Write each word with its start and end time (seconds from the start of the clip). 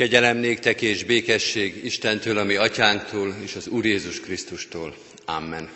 Kegyelem 0.00 0.36
néktek 0.36 0.82
és 0.82 1.04
békesség 1.04 1.84
Istentől, 1.84 2.38
ami 2.38 2.54
atyánktól 2.56 3.34
és 3.44 3.54
az 3.54 3.66
Úr 3.68 3.84
Jézus 3.84 4.20
Krisztustól. 4.20 4.94
Amen. 5.24 5.68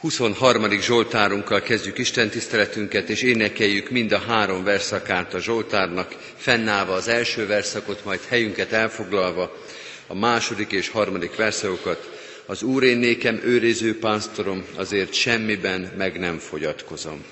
23. 0.00 0.80
Zsoltárunkkal 0.80 1.60
kezdjük 1.62 1.98
Isten 1.98 2.28
tiszteletünket, 2.28 3.08
és 3.08 3.22
énekeljük 3.22 3.90
mind 3.90 4.12
a 4.12 4.18
három 4.18 4.64
verszakát 4.64 5.34
a 5.34 5.40
Zsoltárnak, 5.40 6.16
fennállva 6.36 6.92
az 6.92 7.08
első 7.08 7.46
verszakot, 7.46 8.04
majd 8.04 8.20
helyünket 8.28 8.72
elfoglalva 8.72 9.64
a 10.06 10.14
második 10.14 10.72
és 10.72 10.88
harmadik 10.88 11.36
verszakokat. 11.36 12.10
Az 12.46 12.62
Úr 12.62 12.82
én 12.82 12.98
nékem 12.98 13.40
őriző 13.44 13.98
pásztorom, 13.98 14.64
azért 14.74 15.12
semmiben 15.12 15.92
meg 15.96 16.18
nem 16.18 16.38
fogyatkozom. 16.38 17.24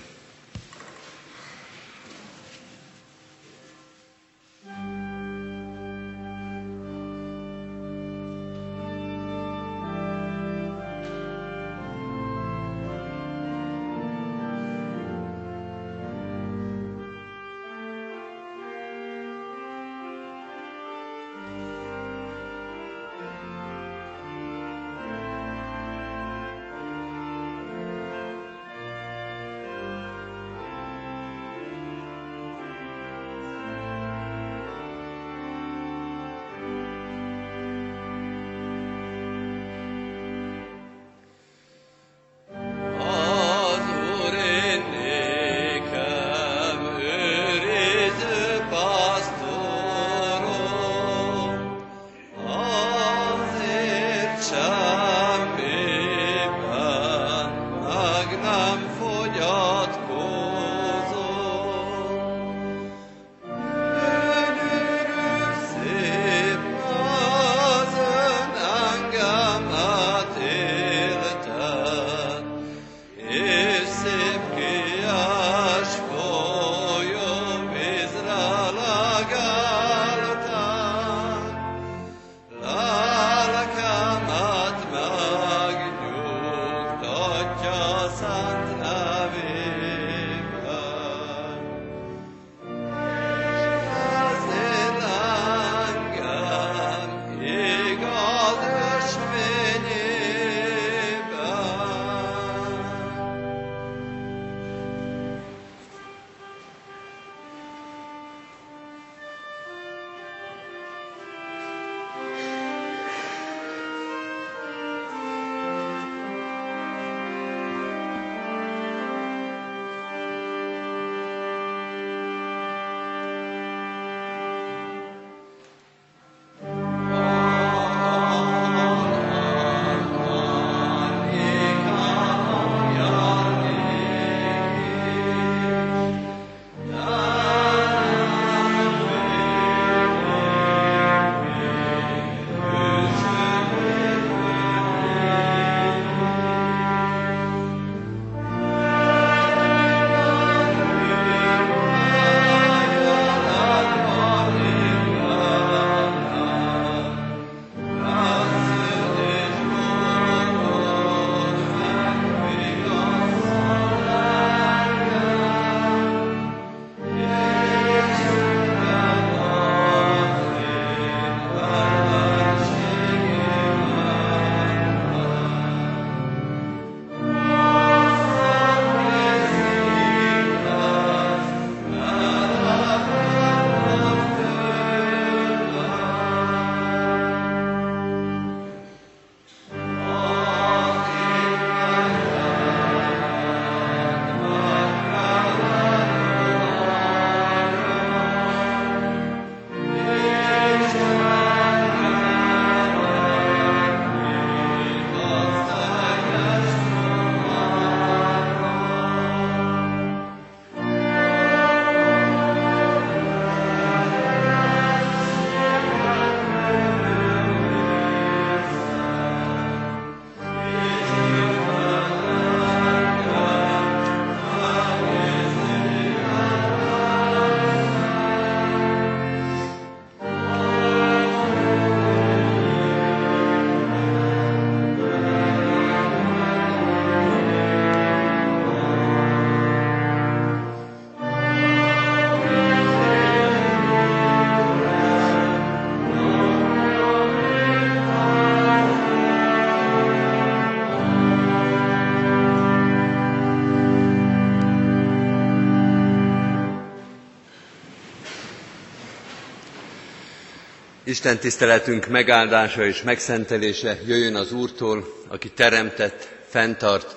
Isten 261.15 261.39
tiszteletünk 261.39 262.07
megáldása 262.07 262.85
és 262.87 263.03
megszentelése 263.03 264.01
jöjjön 264.07 264.35
az 264.35 264.53
Úrtól, 264.53 265.23
aki 265.29 265.51
teremtett, 265.51 266.29
fenntart 266.49 267.17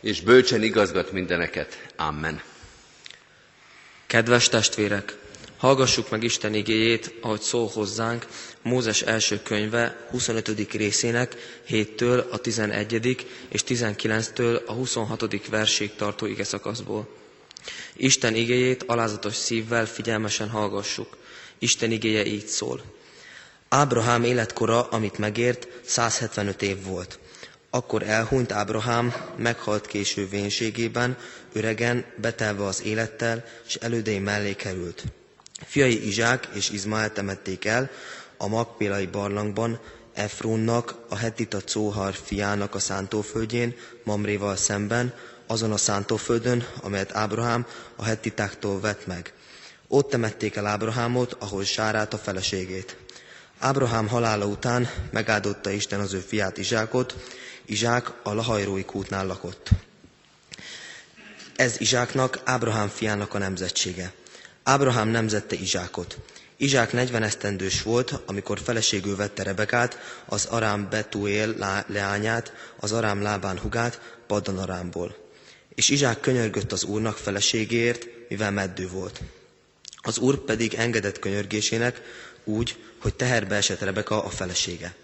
és 0.00 0.20
bölcsen 0.20 0.62
igazgat 0.62 1.12
mindeneket. 1.12 1.78
Amen. 1.96 2.42
Kedves 4.06 4.48
testvérek, 4.48 5.16
Hallgassuk 5.56 6.10
meg 6.10 6.22
Isten 6.22 6.54
igéjét, 6.54 7.14
ahogy 7.20 7.40
szól 7.40 7.68
hozzánk, 7.68 8.26
Mózes 8.62 9.02
első 9.02 9.40
könyve 9.42 10.06
25. 10.10 10.72
részének 10.72 11.36
7-től 11.68 12.30
a 12.30 12.38
11. 12.38 13.26
és 13.48 13.62
19-től 13.68 14.64
a 14.66 14.72
26. 14.72 15.46
versig 15.48 15.94
tartó 15.94 16.26
ige 16.26 16.44
szakaszból. 16.44 17.08
Isten 17.96 18.34
igéjét 18.34 18.82
alázatos 18.82 19.34
szívvel 19.34 19.86
figyelmesen 19.86 20.48
hallgassuk. 20.48 21.16
Isten 21.58 21.90
igéje 21.90 22.24
így 22.26 22.46
szól. 22.46 22.82
Ábrahám 23.74 24.24
életkora, 24.24 24.88
amit 24.88 25.18
megért, 25.18 25.68
175 25.86 26.62
év 26.62 26.84
volt. 26.84 27.18
Akkor 27.70 28.02
elhunyt 28.02 28.52
Ábrahám, 28.52 29.14
meghalt 29.36 29.86
késő 29.86 30.28
vénségében, 30.28 31.16
öregen, 31.52 32.04
betelve 32.16 32.64
az 32.64 32.82
élettel, 32.82 33.44
és 33.66 33.74
elődei 33.74 34.18
mellé 34.18 34.52
került. 34.52 35.04
Fiai 35.66 36.06
Izsák 36.06 36.48
és 36.52 36.70
Izmael 36.70 37.12
temették 37.12 37.64
el 37.64 37.90
a 38.36 38.48
Magpélai 38.48 39.06
barlangban, 39.06 39.80
Efrónnak, 40.12 40.94
a 41.08 41.16
Hetita 41.16 41.60
Cóhar 41.60 42.14
fiának 42.14 42.74
a 42.74 42.78
szántóföldjén, 42.78 43.74
Mamréval 44.04 44.56
szemben, 44.56 45.14
azon 45.46 45.72
a 45.72 45.76
szántóföldön, 45.76 46.66
amelyet 46.82 47.16
Ábrahám 47.16 47.66
a 47.96 48.04
hettitáktól 48.04 48.80
vett 48.80 49.06
meg. 49.06 49.32
Ott 49.88 50.10
temették 50.10 50.56
el 50.56 50.66
Ábrahámot, 50.66 51.36
ahol 51.38 51.64
Sárát 51.64 52.12
a 52.12 52.18
feleségét. 52.18 52.96
Ábrahám 53.64 54.08
halála 54.08 54.46
után 54.46 54.90
megáldotta 55.10 55.70
Isten 55.70 56.00
az 56.00 56.12
ő 56.12 56.18
fiát 56.18 56.58
Izsákot, 56.58 57.14
Izsák 57.64 58.12
a 58.22 58.32
lahajrói 58.32 58.84
kútnál 58.84 59.26
lakott. 59.26 59.68
Ez 61.56 61.80
Izsáknak, 61.80 62.40
Ábrahám 62.44 62.88
fiának 62.88 63.34
a 63.34 63.38
nemzetsége. 63.38 64.12
Ábrahám 64.62 65.08
nemzette 65.08 65.54
Izsákot. 65.54 66.18
Izsák 66.56 66.92
40 66.92 67.22
esztendős 67.22 67.82
volt, 67.82 68.20
amikor 68.26 68.60
feleségül 68.60 69.16
vette 69.16 69.42
Rebekát, 69.42 69.98
az 70.26 70.44
Arám 70.44 70.88
Betuél 70.90 71.54
leányát, 71.86 72.52
az 72.80 72.92
Arám 72.92 73.22
Lábán 73.22 73.58
hugát, 73.58 74.16
Paddan 74.26 74.58
Arámból. 74.58 75.16
És 75.74 75.88
Izsák 75.88 76.20
könyörgött 76.20 76.72
az 76.72 76.84
úrnak 76.84 77.16
feleségéért, 77.16 78.06
mivel 78.28 78.50
meddő 78.50 78.88
volt. 78.88 79.20
Az 80.06 80.18
úr 80.18 80.38
pedig 80.44 80.74
engedett 80.74 81.18
könyörgésének 81.18 82.02
úgy, 82.44 82.76
hogy 82.98 83.14
teherbe 83.14 83.54
esett 83.54 83.80
Rebeka 83.80 84.24
a 84.24 84.30
felesége. 84.30 84.94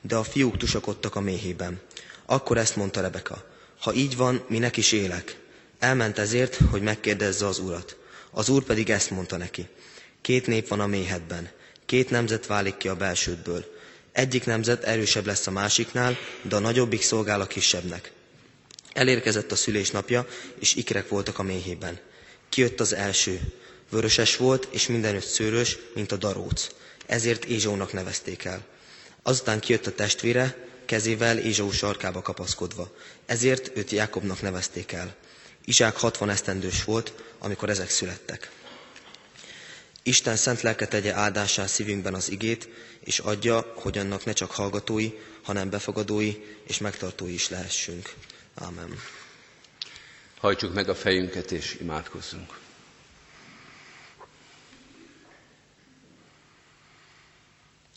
De 0.00 0.16
a 0.16 0.22
fiúk 0.24 0.56
tusakodtak 0.56 1.14
a 1.14 1.20
méhében. 1.20 1.80
Akkor 2.26 2.56
ezt 2.58 2.76
mondta 2.76 3.00
Rebeka, 3.00 3.44
ha 3.80 3.92
így 3.94 4.16
van, 4.16 4.44
minek 4.48 4.76
is 4.76 4.92
élek. 4.92 5.38
Elment 5.78 6.18
ezért, 6.18 6.58
hogy 6.70 6.82
megkérdezze 6.82 7.46
az 7.46 7.58
urat. 7.58 7.96
Az 8.30 8.48
úr 8.48 8.62
pedig 8.62 8.90
ezt 8.90 9.10
mondta 9.10 9.36
neki. 9.36 9.68
Két 10.20 10.46
nép 10.46 10.68
van 10.68 10.80
a 10.80 10.86
méhedben, 10.86 11.50
két 11.86 12.10
nemzet 12.10 12.46
válik 12.46 12.76
ki 12.76 12.88
a 12.88 12.96
belsődből. 12.96 13.64
Egyik 14.12 14.44
nemzet 14.44 14.84
erősebb 14.84 15.26
lesz 15.26 15.46
a 15.46 15.50
másiknál, 15.50 16.16
de 16.42 16.56
a 16.56 16.58
nagyobbik 16.58 17.02
szolgál 17.02 17.40
a 17.40 17.46
kisebbnek. 17.46 18.12
Elérkezett 18.92 19.52
a 19.52 19.56
szülés 19.56 19.90
napja, 19.90 20.26
és 20.58 20.74
ikrek 20.74 21.08
voltak 21.08 21.38
a 21.38 21.42
méhében. 21.42 21.98
Kijött 22.48 22.80
az 22.80 22.92
első. 22.94 23.40
Vöröses 23.90 24.36
volt, 24.36 24.68
és 24.70 24.86
mindenütt 24.86 25.24
szőrös, 25.26 25.78
mint 25.94 26.12
a 26.12 26.16
daróc. 26.16 26.66
Ezért 27.08 27.44
Ézsónak 27.44 27.92
nevezték 27.92 28.44
el. 28.44 28.64
Azután 29.22 29.60
kijött 29.60 29.86
a 29.86 29.94
testvére, 29.94 30.56
kezével 30.84 31.38
Ézsó 31.38 31.70
sarkába 31.70 32.22
kapaszkodva. 32.22 32.90
Ezért 33.26 33.76
őt 33.76 33.90
Jákobnak 33.90 34.40
nevezték 34.42 34.92
el. 34.92 35.14
Izsák 35.64 35.96
60 35.96 36.30
esztendős 36.30 36.84
volt, 36.84 37.12
amikor 37.38 37.70
ezek 37.70 37.90
születtek. 37.90 38.50
Isten 40.02 40.36
szent 40.36 40.60
lelke 40.60 40.86
tegye 40.88 41.12
áldásá 41.14 41.66
szívünkben 41.66 42.14
az 42.14 42.30
igét, 42.30 42.68
és 43.04 43.18
adja, 43.18 43.72
hogy 43.76 43.98
annak 43.98 44.24
ne 44.24 44.32
csak 44.32 44.50
hallgatói, 44.50 45.10
hanem 45.42 45.70
befogadói 45.70 46.36
és 46.66 46.78
megtartói 46.78 47.32
is 47.32 47.48
lehessünk. 47.48 48.14
Ámen. 48.54 49.00
Hajtsuk 50.38 50.74
meg 50.74 50.88
a 50.88 50.94
fejünket 50.94 51.50
és 51.52 51.76
imádkozzunk. 51.80 52.58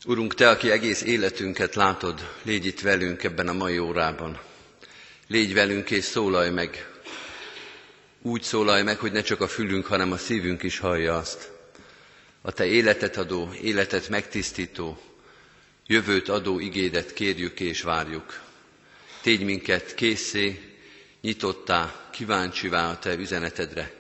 Urunk, 0.06 0.33
Te, 0.33 0.50
aki 0.50 0.71
egész 0.71 1.01
életünket 1.01 1.75
látod, 1.75 2.30
légy 2.44 2.65
itt 2.65 2.80
velünk 2.80 3.24
ebben 3.24 3.48
a 3.48 3.53
mai 3.53 3.80
órában. 3.80 4.39
Légy 5.27 5.53
velünk 5.53 5.92
és 5.92 6.03
szólalj 6.03 6.50
meg. 6.50 6.89
Úgy 8.21 8.42
szólalj 8.42 8.83
meg, 8.83 8.98
hogy 8.98 9.12
ne 9.12 9.21
csak 9.21 9.42
a 9.42 9.48
fülünk, 9.48 9.86
hanem 9.86 10.12
a 10.12 10.18
szívünk 10.18 10.63
is 10.63 10.80
hallja 10.80 11.18
azt. 11.18 11.51
A 12.42 12.51
Te 12.51 12.65
életet 12.65 13.18
adó, 13.18 13.53
életet 13.62 14.09
megtisztító, 14.09 15.01
jövőt 15.88 16.30
adó 16.30 16.59
igédet 16.59 17.13
kérjük 17.13 17.59
és 17.59 17.81
várjuk. 17.81 18.42
Tégy 19.21 19.44
minket 19.44 19.94
készé, 19.94 20.62
nyitottá, 21.21 22.09
kíváncsivá 22.12 22.89
a 22.89 23.00
Te 23.00 23.13
üzenetedre. 23.13 23.92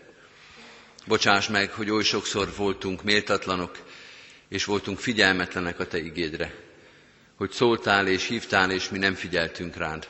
Bocsáss 1.07 1.47
meg, 1.47 1.71
hogy 1.71 1.89
oly 1.89 2.03
sokszor 2.03 2.53
voltunk 2.55 3.03
méltatlanok, 3.03 3.77
és 4.51 4.65
voltunk 4.65 4.99
figyelmetlenek 4.99 5.79
a 5.79 5.87
Te 5.87 5.97
igédre, 5.97 6.53
hogy 7.35 7.51
szóltál 7.51 8.07
és 8.07 8.27
hívtál, 8.27 8.71
és 8.71 8.89
mi 8.89 8.97
nem 8.97 9.13
figyeltünk 9.13 9.75
rád. 9.75 10.07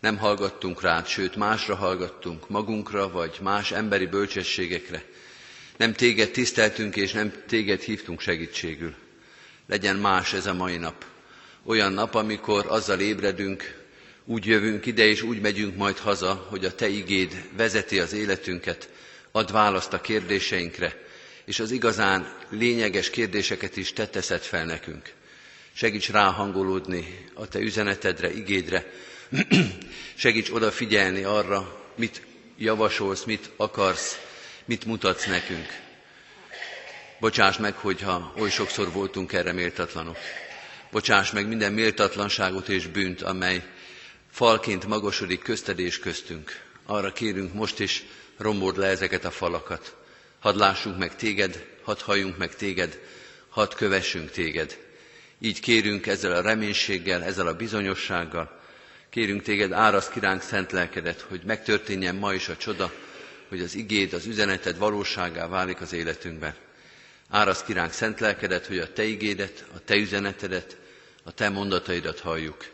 Nem 0.00 0.16
hallgattunk 0.16 0.82
rád, 0.82 1.06
sőt 1.06 1.36
másra 1.36 1.74
hallgattunk, 1.74 2.48
magunkra 2.48 3.10
vagy 3.10 3.38
más 3.42 3.72
emberi 3.72 4.06
bölcsességekre. 4.06 5.02
Nem 5.76 5.92
téged 5.92 6.30
tiszteltünk, 6.30 6.96
és 6.96 7.12
nem 7.12 7.32
téged 7.46 7.80
hívtunk 7.80 8.20
segítségül. 8.20 8.94
Legyen 9.66 9.96
más 9.96 10.32
ez 10.32 10.46
a 10.46 10.54
mai 10.54 10.76
nap. 10.76 11.04
Olyan 11.64 11.92
nap, 11.92 12.14
amikor 12.14 12.66
azzal 12.68 13.00
ébredünk, 13.00 13.84
úgy 14.24 14.46
jövünk 14.46 14.86
ide, 14.86 15.04
és 15.04 15.22
úgy 15.22 15.40
megyünk 15.40 15.76
majd 15.76 15.98
haza, 15.98 16.46
hogy 16.48 16.64
a 16.64 16.74
Te 16.74 16.88
igéd 16.88 17.42
vezeti 17.56 17.98
az 17.98 18.12
életünket, 18.12 18.88
ad 19.32 19.52
választ 19.52 19.92
a 19.92 20.00
kérdéseinkre, 20.00 21.04
és 21.46 21.58
az 21.58 21.70
igazán 21.70 22.34
lényeges 22.48 23.10
kérdéseket 23.10 23.76
is 23.76 23.92
te 23.92 24.06
teszed 24.06 24.42
fel 24.42 24.64
nekünk. 24.64 25.12
Segíts 25.72 26.10
ráhangolódni 26.10 27.24
a 27.34 27.48
te 27.48 27.58
üzenetedre, 27.58 28.32
igédre, 28.34 28.92
segíts 30.14 30.50
odafigyelni 30.50 31.22
arra, 31.22 31.84
mit 31.96 32.22
javasolsz, 32.56 33.24
mit 33.24 33.50
akarsz, 33.56 34.18
mit 34.64 34.84
mutatsz 34.84 35.26
nekünk. 35.26 35.66
Bocsáss 37.20 37.56
meg, 37.56 37.74
hogyha 37.74 38.32
oly 38.38 38.50
sokszor 38.50 38.92
voltunk 38.92 39.32
erre 39.32 39.52
méltatlanok. 39.52 40.16
Bocsáss 40.90 41.30
meg 41.30 41.48
minden 41.48 41.72
méltatlanságot 41.72 42.68
és 42.68 42.86
bűnt, 42.86 43.22
amely 43.22 43.62
falként 44.30 44.86
magasodik 44.86 45.42
közted 45.42 45.78
és 45.78 45.98
köztünk. 45.98 46.62
Arra 46.86 47.12
kérünk 47.12 47.52
most 47.54 47.80
is, 47.80 48.04
rombold 48.36 48.76
le 48.76 48.86
ezeket 48.86 49.24
a 49.24 49.30
falakat. 49.30 49.96
Hadd 50.46 50.56
lássunk 50.58 50.98
meg 50.98 51.16
téged, 51.16 51.66
hadd 51.82 52.00
halljunk 52.02 52.36
meg 52.36 52.54
téged, 52.54 53.00
hadd 53.48 53.74
kövessünk 53.76 54.30
téged. 54.30 54.78
Így 55.38 55.60
kérünk 55.60 56.06
ezzel 56.06 56.32
a 56.32 56.40
reménységgel, 56.40 57.22
ezzel 57.24 57.46
a 57.46 57.54
bizonyossággal, 57.54 58.60
kérünk 59.10 59.42
téged, 59.42 59.72
áraszt 59.72 60.12
kiránk 60.12 60.42
szent 60.42 60.72
lelkedet, 60.72 61.20
hogy 61.20 61.40
megtörténjen 61.44 62.14
ma 62.14 62.34
is 62.34 62.48
a 62.48 62.56
csoda, 62.56 62.92
hogy 63.48 63.60
az 63.60 63.74
igéd, 63.74 64.12
az 64.12 64.26
üzeneted 64.26 64.78
valóságá 64.78 65.46
válik 65.48 65.80
az 65.80 65.92
életünkben. 65.92 66.54
Áraszt 67.30 67.64
kiránk 67.64 67.92
szent 67.92 68.20
lelkedet, 68.20 68.66
hogy 68.66 68.78
a 68.78 68.92
te 68.92 69.04
igédet, 69.04 69.64
a 69.74 69.78
te 69.84 69.94
üzenetedet, 69.96 70.76
a 71.22 71.32
te 71.32 71.48
mondataidat 71.48 72.20
halljuk. 72.20 72.66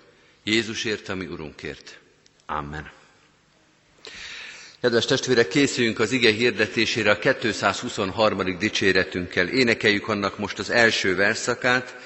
Jézusért, 0.45 1.09
ami 1.09 1.26
Urunkért. 1.26 1.99
Amen. 2.47 2.91
Kedves 4.83 5.05
testvérek, 5.05 5.49
készüljünk 5.49 5.99
az 5.99 6.12
ige 6.12 6.31
hirdetésére 6.33 7.11
a 7.11 7.19
223. 7.19 8.59
dicséretünkkel. 8.59 9.49
Énekeljük 9.49 10.09
annak 10.09 10.39
most 10.39 10.59
az 10.59 10.71
első 10.71 11.15
verszakát. 11.17 11.97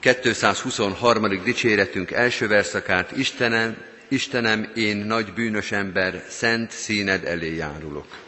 223. 0.00 1.42
dicséretünk 1.44 2.10
első 2.10 2.48
verszakát. 2.48 3.16
Istenem, 3.16 3.76
Istenem, 4.08 4.72
én 4.74 4.96
nagy 4.96 5.32
bűnös 5.32 5.72
ember, 5.72 6.24
szent 6.28 6.70
színed 6.70 7.24
elé 7.24 7.54
járulok. 7.54 8.25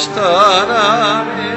Kedves 0.00 1.49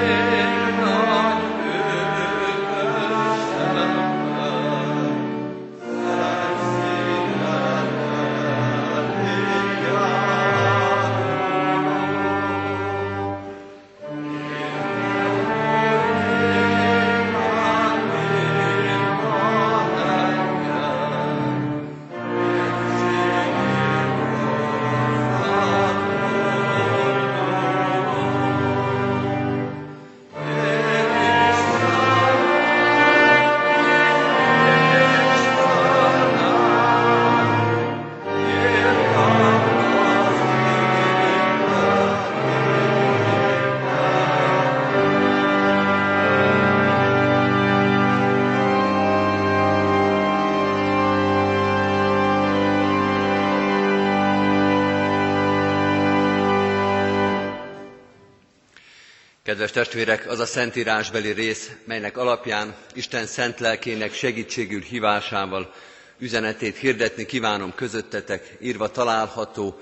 testvérek, 59.73 60.29
az 60.29 60.39
a 60.39 60.45
szentírásbeli 60.45 61.31
rész, 61.31 61.71
melynek 61.85 62.17
alapján 62.17 62.75
Isten 62.93 63.25
szent 63.25 63.59
lelkének 63.59 64.13
segítségül 64.13 64.81
hívásával 64.81 65.73
üzenetét 66.19 66.77
hirdetni 66.77 67.25
kívánom 67.25 67.73
közöttetek, 67.75 68.57
írva 68.61 68.91
található 68.91 69.79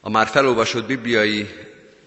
a 0.00 0.10
már 0.10 0.26
felolvasott 0.28 0.86
bibliai 0.86 1.48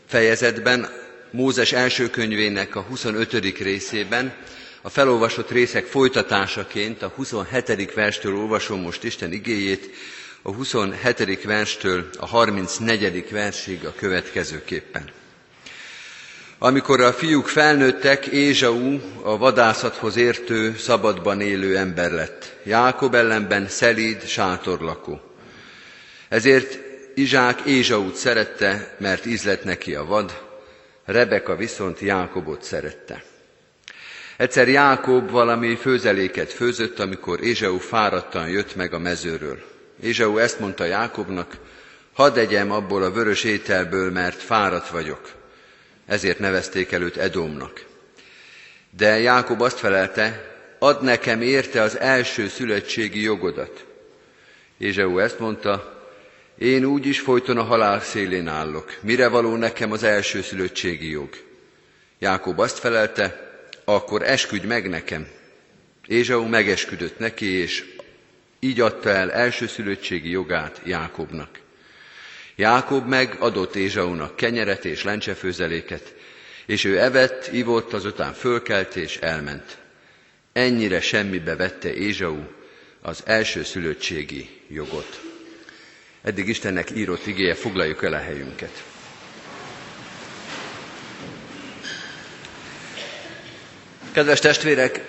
fejezetben, 0.07 0.89
Mózes 1.31 1.71
első 1.71 2.09
könyvének 2.09 2.75
a 2.75 2.81
25. 2.81 3.57
részében, 3.57 4.33
a 4.81 4.89
felolvasott 4.89 5.51
részek 5.51 5.85
folytatásaként 5.85 7.01
a 7.01 7.07
27. 7.15 7.93
verstől 7.93 8.35
olvasom 8.37 8.81
most 8.81 9.03
Isten 9.03 9.31
igéjét, 9.31 9.89
a 10.41 10.53
27. 10.53 11.43
verstől 11.43 12.09
a 12.17 12.25
34. 12.25 13.29
versig 13.31 13.85
a 13.85 13.93
következőképpen. 13.95 15.09
Amikor 16.65 17.01
a 17.01 17.13
fiúk 17.13 17.47
felnőttek, 17.47 18.25
Ézsau 18.25 18.99
a 19.21 19.37
vadászathoz 19.37 20.15
értő, 20.15 20.75
szabadban 20.77 21.41
élő 21.41 21.77
ember 21.77 22.11
lett. 22.11 22.55
Jákob 22.63 23.15
ellenben 23.15 23.67
szelíd, 23.67 24.25
sátorlakó. 24.25 25.21
Ezért 26.29 26.79
Izsák 27.15 27.61
Ézsaut 27.61 28.15
szerette, 28.15 28.95
mert 28.99 29.25
ízlett 29.25 29.63
neki 29.63 29.95
a 29.95 30.05
vad, 30.05 30.41
Rebeka 31.05 31.55
viszont 31.55 31.99
Jákobot 31.99 32.63
szerette. 32.63 33.23
Egyszer 34.37 34.67
Jákob 34.67 35.29
valami 35.29 35.75
főzeléket 35.75 36.53
főzött, 36.53 36.99
amikor 36.99 37.43
Ézsau 37.43 37.77
fáradtan 37.77 38.49
jött 38.49 38.75
meg 38.75 38.93
a 38.93 38.99
mezőről. 38.99 39.59
Ézsau 40.01 40.37
ezt 40.37 40.59
mondta 40.59 40.85
Jákobnak, 40.85 41.57
hadd 42.13 42.37
egyem 42.37 42.71
abból 42.71 43.03
a 43.03 43.11
vörös 43.11 43.43
ételből, 43.43 44.11
mert 44.11 44.41
fáradt 44.41 44.89
vagyok 44.89 45.41
ezért 46.05 46.39
nevezték 46.39 46.91
előtt 46.91 47.15
Edomnak. 47.15 47.85
De 48.89 49.19
Jákob 49.19 49.61
azt 49.61 49.79
felelte, 49.79 50.51
ad 50.79 51.03
nekem 51.03 51.41
érte 51.41 51.81
az 51.81 51.99
első 51.99 52.47
születségi 52.47 53.21
jogodat. 53.21 53.85
Ézsau 54.77 55.19
ezt 55.19 55.39
mondta, 55.39 56.01
én 56.57 56.85
úgy 56.85 57.05
is 57.05 57.19
folyton 57.19 57.57
a 57.57 57.63
halál 57.63 58.01
szélén 58.01 58.47
állok. 58.47 58.97
Mire 59.01 59.27
való 59.27 59.55
nekem 59.55 59.91
az 59.91 60.03
első 60.03 60.41
szülöttségi 60.41 61.09
jog? 61.09 61.29
Jákob 62.19 62.59
azt 62.59 62.79
felelte, 62.79 63.51
akkor 63.83 64.23
esküdj 64.23 64.65
meg 64.65 64.89
nekem. 64.89 65.27
Ézsau 66.07 66.47
megesküdött 66.47 67.19
neki, 67.19 67.45
és 67.45 67.85
így 68.59 68.79
adta 68.79 69.09
el 69.09 69.31
első 69.31 69.67
szülöttségi 69.67 70.29
jogát 70.29 70.81
Jákobnak. 70.83 71.62
Jákob 72.55 73.07
meg 73.07 73.35
adott 73.39 73.75
Ézsaunak 73.75 74.35
kenyeret 74.35 74.85
és 74.85 75.03
lencsefőzeléket, 75.03 76.13
és 76.65 76.83
ő 76.83 76.99
evett, 76.99 77.49
ivott, 77.51 77.93
azután 77.93 78.33
fölkelt 78.33 78.95
és 78.95 79.17
elment. 79.17 79.77
Ennyire 80.53 81.01
semmibe 81.01 81.55
vette 81.55 81.93
Ézsau 81.93 82.37
az 83.01 83.23
első 83.25 83.63
szülöttségi 83.63 84.49
jogot. 84.67 85.21
Eddig 86.21 86.47
Istennek 86.47 86.91
írott 86.95 87.25
igéje, 87.25 87.55
foglaljuk 87.55 88.03
el 88.03 88.13
a 88.13 88.17
helyünket. 88.17 88.83
Kedves 94.11 94.39
testvérek, 94.39 95.01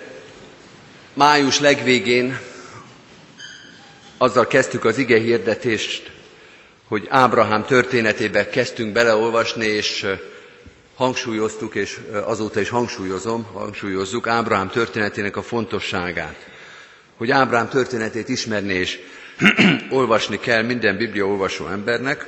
május 1.13 1.59
legvégén 1.59 2.39
azzal 4.17 4.47
kezdtük 4.47 4.85
az 4.85 4.97
ige 4.97 5.19
hirdetést, 5.19 6.11
hogy 6.87 7.05
Ábrahám 7.09 7.65
történetébe 7.65 8.49
kezdtünk 8.49 8.93
beleolvasni, 8.93 9.65
és 9.65 10.05
hangsúlyoztuk, 10.95 11.75
és 11.75 11.99
azóta 12.25 12.59
is 12.59 12.69
hangsúlyozom, 12.69 13.43
hangsúlyozzuk 13.53 14.27
Ábrahám 14.27 14.69
történetének 14.69 15.37
a 15.37 15.41
fontosságát. 15.41 16.35
Hogy 17.17 17.31
Ábrahám 17.31 17.69
történetét 17.69 18.29
ismerni 18.29 18.73
és 18.73 18.99
olvasni 19.89 20.39
kell 20.39 20.61
minden 20.63 20.97
Biblia 20.97 21.25
olvasó 21.25 21.67
embernek, 21.67 22.27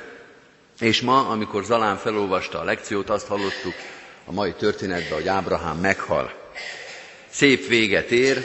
és 0.80 1.00
ma, 1.00 1.28
amikor 1.28 1.64
Zalán 1.64 1.96
felolvasta 1.96 2.60
a 2.60 2.64
lekciót, 2.64 3.10
azt 3.10 3.26
hallottuk 3.26 3.74
a 4.24 4.32
mai 4.32 4.52
történetben, 4.52 5.12
hogy 5.18 5.28
Ábrahám 5.28 5.76
meghal. 5.76 6.32
Szép 7.30 7.66
véget 7.66 8.10
ér, 8.10 8.44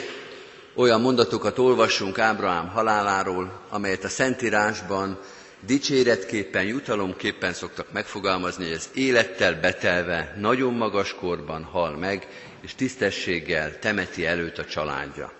olyan 0.74 1.00
mondatokat 1.00 1.58
olvassunk 1.58 2.18
Ábrahám 2.18 2.68
haláláról, 2.68 3.60
amelyet 3.68 4.04
a 4.04 4.08
Szentírásban 4.08 5.18
dicséretképpen, 5.66 6.64
jutalomképpen 6.64 7.52
szoktak 7.52 7.92
megfogalmazni, 7.92 8.64
hogy 8.64 8.72
ez 8.72 8.90
élettel 8.94 9.60
betelve, 9.60 10.36
nagyon 10.40 10.74
magas 10.74 11.14
korban 11.14 11.62
hal 11.62 11.96
meg, 11.96 12.28
és 12.60 12.74
tisztességgel 12.74 13.78
temeti 13.78 14.26
előtt 14.26 14.58
a 14.58 14.64
családja. 14.64 15.32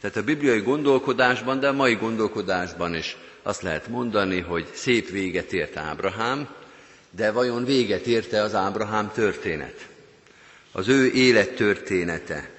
Tehát 0.00 0.16
a 0.16 0.22
bibliai 0.22 0.60
gondolkodásban, 0.60 1.60
de 1.60 1.68
a 1.68 1.72
mai 1.72 1.94
gondolkodásban 1.94 2.94
is 2.94 3.16
azt 3.42 3.62
lehet 3.62 3.88
mondani, 3.88 4.40
hogy 4.40 4.66
szép 4.74 5.10
véget 5.10 5.52
ért 5.52 5.76
Ábrahám, 5.76 6.48
de 7.10 7.30
vajon 7.30 7.64
véget 7.64 8.06
érte 8.06 8.42
az 8.42 8.54
Ábrahám 8.54 9.10
történet? 9.12 9.86
Az 10.72 10.88
ő 10.88 11.10
élettörténete, 11.12 12.50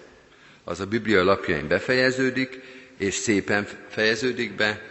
az 0.63 0.79
a 0.79 0.85
Biblia 0.85 1.23
lapjain 1.23 1.67
befejeződik, 1.67 2.61
és 2.97 3.13
szépen 3.13 3.67
fejeződik 3.89 4.55
be, 4.55 4.81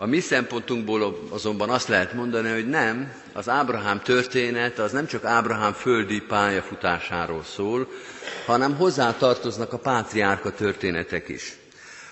a 0.00 0.06
mi 0.06 0.20
szempontunkból 0.20 1.18
azonban 1.28 1.70
azt 1.70 1.88
lehet 1.88 2.12
mondani, 2.12 2.48
hogy 2.50 2.68
nem, 2.68 3.12
az 3.32 3.48
Ábrahám 3.48 4.00
történet 4.02 4.78
az 4.78 4.92
nem 4.92 5.06
csak 5.06 5.24
Ábrahám 5.24 5.72
földi 5.72 6.20
pályafutásáról 6.20 7.44
szól, 7.44 7.88
hanem 8.46 8.76
hozzá 8.76 9.12
tartoznak 9.16 9.72
a 9.72 9.78
pátriárka 9.78 10.52
történetek 10.54 11.28
is. 11.28 11.56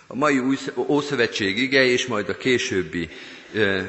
A 0.06 0.14
mai 0.16 0.38
új 0.38 0.56
Ószövetség 0.76 1.58
ige 1.58 1.84
és 1.84 2.06
majd 2.06 2.28
a 2.28 2.36
későbbi 2.36 3.08
e, 3.54 3.84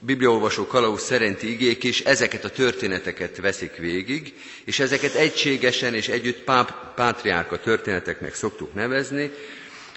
bibliaolvasó 0.00 0.66
kalauz 0.66 1.02
szerinti 1.02 1.50
igék 1.50 1.84
is 1.84 2.00
ezeket 2.00 2.44
a 2.44 2.50
történeteket 2.50 3.36
veszik 3.36 3.76
végig, 3.76 4.34
és 4.64 4.78
ezeket 4.78 5.14
egységesen 5.14 5.94
és 5.94 6.08
együtt 6.08 6.38
páp, 6.44 6.94
pátriárka 6.94 7.58
történeteknek 7.60 8.34
szoktuk 8.34 8.74
nevezni, 8.74 9.30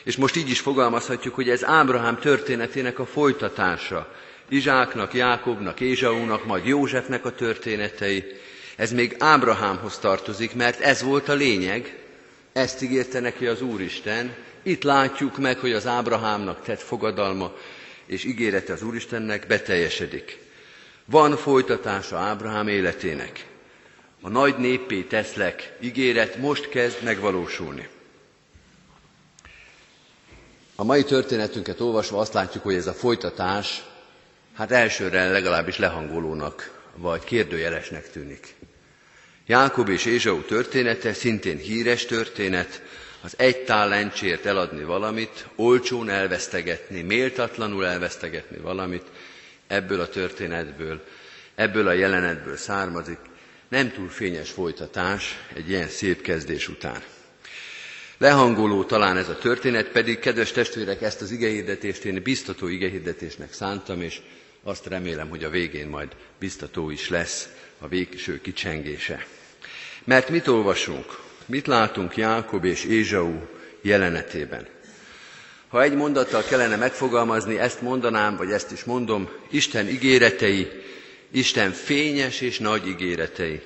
és 0.04 0.16
most 0.16 0.36
így 0.36 0.50
is 0.50 0.60
fogalmazhatjuk, 0.60 1.36
hogy 1.36 1.50
ez 1.50 1.66
Ábrahám 1.66 2.20
történetének 2.20 3.00
a 3.00 3.06
folytatása. 3.06 4.16
Izsáknak, 4.50 5.14
Jákobnak, 5.14 5.80
Ézsaúnak, 5.80 6.46
majd 6.46 6.66
Józsefnek 6.66 7.26
a 7.26 7.36
történetei. 7.36 8.24
Ez 8.76 8.92
még 8.92 9.16
Ábrahámhoz 9.20 9.98
tartozik, 9.98 10.56
mert 10.56 10.80
ez 10.80 11.04
volt 11.04 11.30
a 11.30 11.34
lényeg. 11.34 11.98
Ezt 12.54 12.82
ígérte 12.82 13.20
neki 13.20 13.48
az 13.48 13.62
Úristen. 13.62 14.36
Itt 14.64 14.84
látjuk 14.84 15.38
meg, 15.38 15.58
hogy 15.58 15.72
az 15.72 15.88
Ábrahámnak 15.88 16.64
tett 16.64 16.82
fogadalma 16.82 17.54
és 18.06 18.24
ígérete 18.24 18.74
az 18.74 18.82
Úristennek 18.82 19.48
beteljesedik. 19.48 20.38
Van 21.06 21.38
folytatása 21.38 22.18
Ábrahám 22.18 22.68
életének. 22.68 23.46
A 24.22 24.30
nagy 24.30 24.58
néppé 24.58 25.02
teszlek 25.02 25.74
ígéret 25.80 26.38
most 26.38 26.70
kezd 26.70 27.04
megvalósulni. 27.04 27.88
A 30.82 30.84
mai 30.84 31.04
történetünket 31.04 31.80
olvasva 31.80 32.20
azt 32.20 32.34
látjuk, 32.34 32.64
hogy 32.64 32.76
ez 32.76 32.88
a 32.88 32.94
folytatás, 32.94 33.84
hát 34.54 34.72
elsőre 34.72 35.30
legalábbis 35.30 35.78
lehangolónak, 35.78 36.80
vagy 36.96 37.24
kérdőjelesnek 37.24 38.12
tűnik. 38.12 38.56
Jákob 39.46 39.90
és 39.90 40.06
Ézsau 40.06 40.42
története 40.42 41.14
szintén 41.14 41.58
híres 41.58 42.06
történet, 42.06 42.82
az 43.22 43.34
egy 43.38 43.64
talencsért 43.64 44.46
eladni 44.46 44.84
valamit, 44.84 45.48
olcsón 45.56 46.10
elvesztegetni, 46.10 47.02
méltatlanul 47.02 47.86
elvesztegetni 47.86 48.58
valamit, 48.58 49.06
ebből 49.68 50.00
a 50.00 50.10
történetből, 50.10 51.04
ebből 51.56 51.88
a 51.88 51.92
jelenetből 51.94 52.58
származik. 52.58 53.20
Nem 53.68 53.92
túl 53.92 54.10
fényes 54.10 54.50
folytatás 54.52 55.38
egy 55.54 55.70
ilyen 55.70 55.88
szép 55.88 56.22
kezdés 56.22 56.68
után. 56.68 57.02
Lehangoló 58.22 58.84
talán 58.84 59.18
ez 59.18 59.30
a 59.30 59.38
történet, 59.38 59.88
pedig, 59.88 60.20
kedves 60.20 60.52
testvérek, 60.52 61.02
ezt 61.02 61.22
az 61.22 61.32
igehirdetést 61.32 62.06
én 62.06 62.22
biztató 62.24 62.68
igehirdetésnek 62.68 63.54
szántam, 63.54 64.02
és 64.02 64.20
azt 64.64 64.86
remélem, 64.86 65.30
hogy 65.30 65.44
a 65.44 65.50
végén 65.50 65.88
majd 65.88 66.08
biztató 66.40 66.90
is 66.90 67.10
lesz 67.10 67.50
a 67.80 67.88
végső 67.88 68.42
kicsengése. 68.42 69.26
Mert 70.04 70.30
mit 70.30 70.48
olvasunk? 70.48 71.20
Mit 71.46 71.68
látunk 71.68 72.18
Jákob 72.18 72.66
és 72.66 72.86
Ézsau 72.86 73.34
jelenetében? 73.82 74.68
Ha 75.68 75.82
egy 75.82 75.96
mondattal 75.96 76.44
kellene 76.44 76.76
megfogalmazni, 76.76 77.58
ezt 77.60 77.82
mondanám, 77.82 78.36
vagy 78.38 78.52
ezt 78.52 78.72
is 78.72 78.84
mondom, 78.84 79.30
Isten 79.50 79.88
ígéretei, 79.88 80.68
Isten 81.32 81.72
fényes 81.72 82.42
és 82.42 82.60
nagy 82.60 82.88
ígéretei 82.88 83.62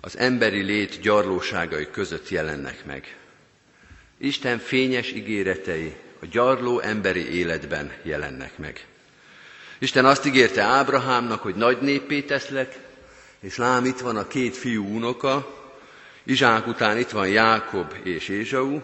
az 0.00 0.18
emberi 0.18 0.62
lét 0.62 1.00
gyarlóságai 1.00 1.88
között 1.90 2.28
jelennek 2.28 2.84
meg. 2.84 3.16
Isten 4.18 4.58
fényes 4.58 5.12
ígéretei 5.12 5.96
a 6.20 6.26
gyarló 6.26 6.80
emberi 6.80 7.34
életben 7.34 7.92
jelennek 8.02 8.58
meg. 8.58 8.86
Isten 9.78 10.04
azt 10.04 10.26
ígérte 10.26 10.62
Ábrahámnak, 10.62 11.42
hogy 11.42 11.54
nagy 11.54 11.78
néppé 11.80 12.22
teszlek, 12.22 12.78
és 13.40 13.56
lám 13.56 13.84
itt 13.84 14.00
van 14.00 14.16
a 14.16 14.26
két 14.26 14.56
fiú 14.56 14.94
unoka, 14.94 15.54
Izsák 16.22 16.66
után 16.66 16.98
itt 16.98 17.10
van 17.10 17.28
Jákob 17.28 17.94
és 18.02 18.28
Ézsau, 18.28 18.80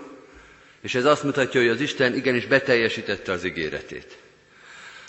és 0.80 0.94
ez 0.94 1.04
azt 1.04 1.22
mutatja, 1.22 1.60
hogy 1.60 1.68
az 1.68 1.80
Isten 1.80 2.14
igenis 2.14 2.46
beteljesítette 2.46 3.32
az 3.32 3.44
ígéretét. 3.44 4.18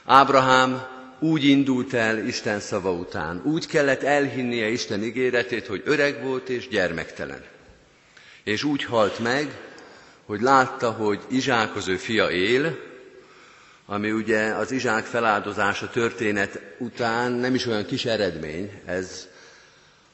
Ábrahám 0.05 0.87
úgy 1.19 1.43
indult 1.43 1.93
el 1.93 2.27
Isten 2.27 2.59
szava 2.59 2.91
után, 2.91 3.41
úgy 3.43 3.67
kellett 3.67 4.03
elhinnie 4.03 4.67
Isten 4.67 5.03
ígéretét, 5.03 5.67
hogy 5.67 5.81
öreg 5.85 6.23
volt 6.23 6.49
és 6.49 6.67
gyermektelen. 6.67 7.43
És 8.43 8.63
úgy 8.63 8.83
halt 8.83 9.19
meg, 9.19 9.51
hogy 10.25 10.41
látta, 10.41 10.91
hogy 10.91 11.19
Izsák 11.29 11.75
az 11.75 11.87
ő 11.87 11.95
fia 11.95 12.29
él, 12.29 12.79
ami 13.85 14.11
ugye 14.11 14.41
az 14.41 14.71
Izsák 14.71 15.05
feláldozása 15.05 15.89
történet 15.89 16.59
után 16.77 17.31
nem 17.31 17.55
is 17.55 17.65
olyan 17.65 17.85
kis 17.85 18.05
eredmény, 18.05 18.71
ez 18.85 19.27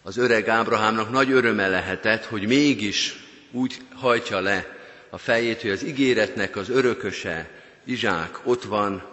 az 0.02 0.18
öreg 0.18 0.48
Ábrahámnak 0.48 1.12
nagy 1.12 1.32
öröme 1.32 1.68
lehetett, 1.68 2.26
hogy 2.26 2.48
mégis 2.48 3.28
úgy 3.52 3.78
hajtja 3.96 4.40
le 4.40 4.78
a 5.10 5.18
fejét, 5.18 5.62
hogy 5.62 5.70
az 5.70 5.84
ígéretnek 5.84 6.56
az 6.56 6.70
örököse, 6.70 7.50
Izsák 7.84 8.40
ott 8.44 8.64
van, 8.64 9.04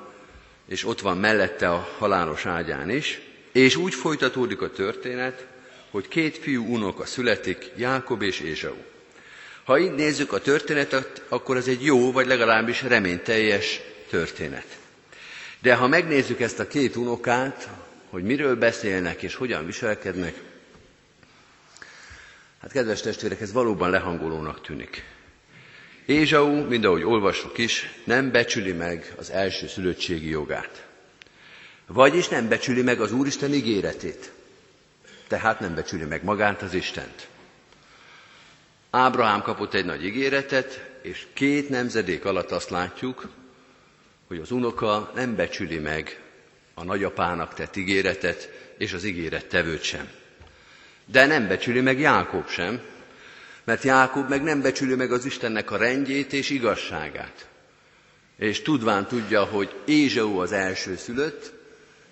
és 0.69 0.85
ott 0.85 1.01
van 1.01 1.17
mellette 1.19 1.71
a 1.71 1.89
halálos 1.99 2.47
ágyán 2.47 2.91
is, 2.91 3.21
és 3.53 3.77
úgy 3.77 3.95
folytatódik 3.95 4.61
a 4.61 4.71
történet, 4.71 5.47
hogy 5.91 6.09
két 6.09 6.39
fiú 6.39 6.65
unoka 6.75 7.05
születik, 7.07 7.71
Jákob 7.77 8.23
és 8.23 8.41
Ézsau. 8.41 8.77
Ha 9.67 9.79
így 9.79 9.95
nézzük 9.95 10.33
a 10.33 10.41
történetet, 10.41 11.23
akkor 11.29 11.57
ez 11.57 11.69
egy 11.69 11.85
jó, 11.85 12.13
vagy 12.13 12.27
legalábbis 12.27 12.83
reményteljes 12.83 13.81
történet. 14.11 14.79
De 15.61 15.75
ha 15.75 15.87
megnézzük 15.87 16.41
ezt 16.41 16.59
a 16.59 16.67
két 16.67 16.97
unokát, 16.97 17.69
hogy 18.11 18.23
miről 18.23 18.57
beszélnek 18.57 19.23
és 19.23 19.35
hogyan 19.35 19.67
viselkednek, 19.67 20.35
hát 22.61 22.73
kedves 22.73 23.01
testvérek, 23.01 23.41
ez 23.41 23.53
valóban 23.53 23.91
lehangolónak 23.91 24.63
tűnik. 24.63 25.05
Ézsau, 26.05 26.67
mind 26.67 26.85
ahogy 26.85 27.03
olvasok 27.03 27.59
is, 27.59 27.91
nem 28.05 28.31
becsüli 28.31 28.73
meg 28.73 29.15
az 29.17 29.31
első 29.31 29.67
szülöttségi 29.67 30.29
jogát. 30.29 30.87
Vagyis 31.87 32.29
nem 32.29 32.49
becsüli 32.49 32.83
meg 32.83 33.01
az 33.01 33.13
Úristen 33.13 33.55
ígéretét. 33.55 34.33
Tehát 35.29 35.61
nem 35.61 35.75
becsüli 35.75 36.05
meg 36.05 36.25
magát 36.25 36.63
az 36.63 36.75
Istent. 36.75 37.29
Ábrahám 38.91 39.43
kapott 39.43 39.75
egy 39.75 39.85
nagy 39.85 40.05
ígéretet, 40.05 40.91
és 41.03 41.27
két 41.33 41.69
nemzedék 41.69 42.25
alatt 42.25 42.51
azt 42.51 42.71
látjuk, 42.71 43.29
hogy 44.27 44.39
az 44.39 44.51
unoka 44.51 45.13
nem 45.15 45.37
becsüli 45.37 45.79
meg 45.79 46.21
a 46.75 46.85
nagyapának 46.85 47.55
tett 47.55 47.77
ígéretet, 47.77 48.51
és 48.79 48.93
az 48.93 49.05
ígéret 49.05 49.47
tevőt 49.47 49.83
sem. 49.83 50.09
De 51.05 51.27
nem 51.27 51.49
becsüli 51.49 51.81
meg 51.81 51.99
Jákob 52.01 52.49
sem, 52.49 52.81
mert 53.65 53.83
Jákob 53.83 54.29
meg 54.29 54.43
nem 54.43 54.61
becsüli 54.61 54.95
meg 54.95 55.13
az 55.13 55.25
Istennek 55.25 55.71
a 55.71 55.77
rendjét 55.77 56.33
és 56.33 56.51
igazságát. 56.51 57.49
És 58.39 58.63
tudván 58.63 59.07
tudja, 59.07 59.45
hogy 59.45 59.75
Ézsau 59.85 60.39
az 60.39 60.53
első 60.53 60.97
szülött, 60.97 61.53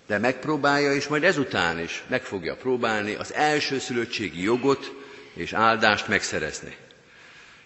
de 0.07 0.17
megpróbálja, 0.17 0.93
és 0.93 1.07
majd 1.07 1.23
ezután 1.23 1.79
is 1.79 2.03
meg 2.07 2.23
fogja 2.23 2.55
próbálni 2.55 3.13
az 3.13 3.33
első 3.33 3.79
szülöttségi 3.79 4.43
jogot 4.43 5.04
és 5.35 5.53
áldást 5.53 6.07
megszerezni. 6.07 6.75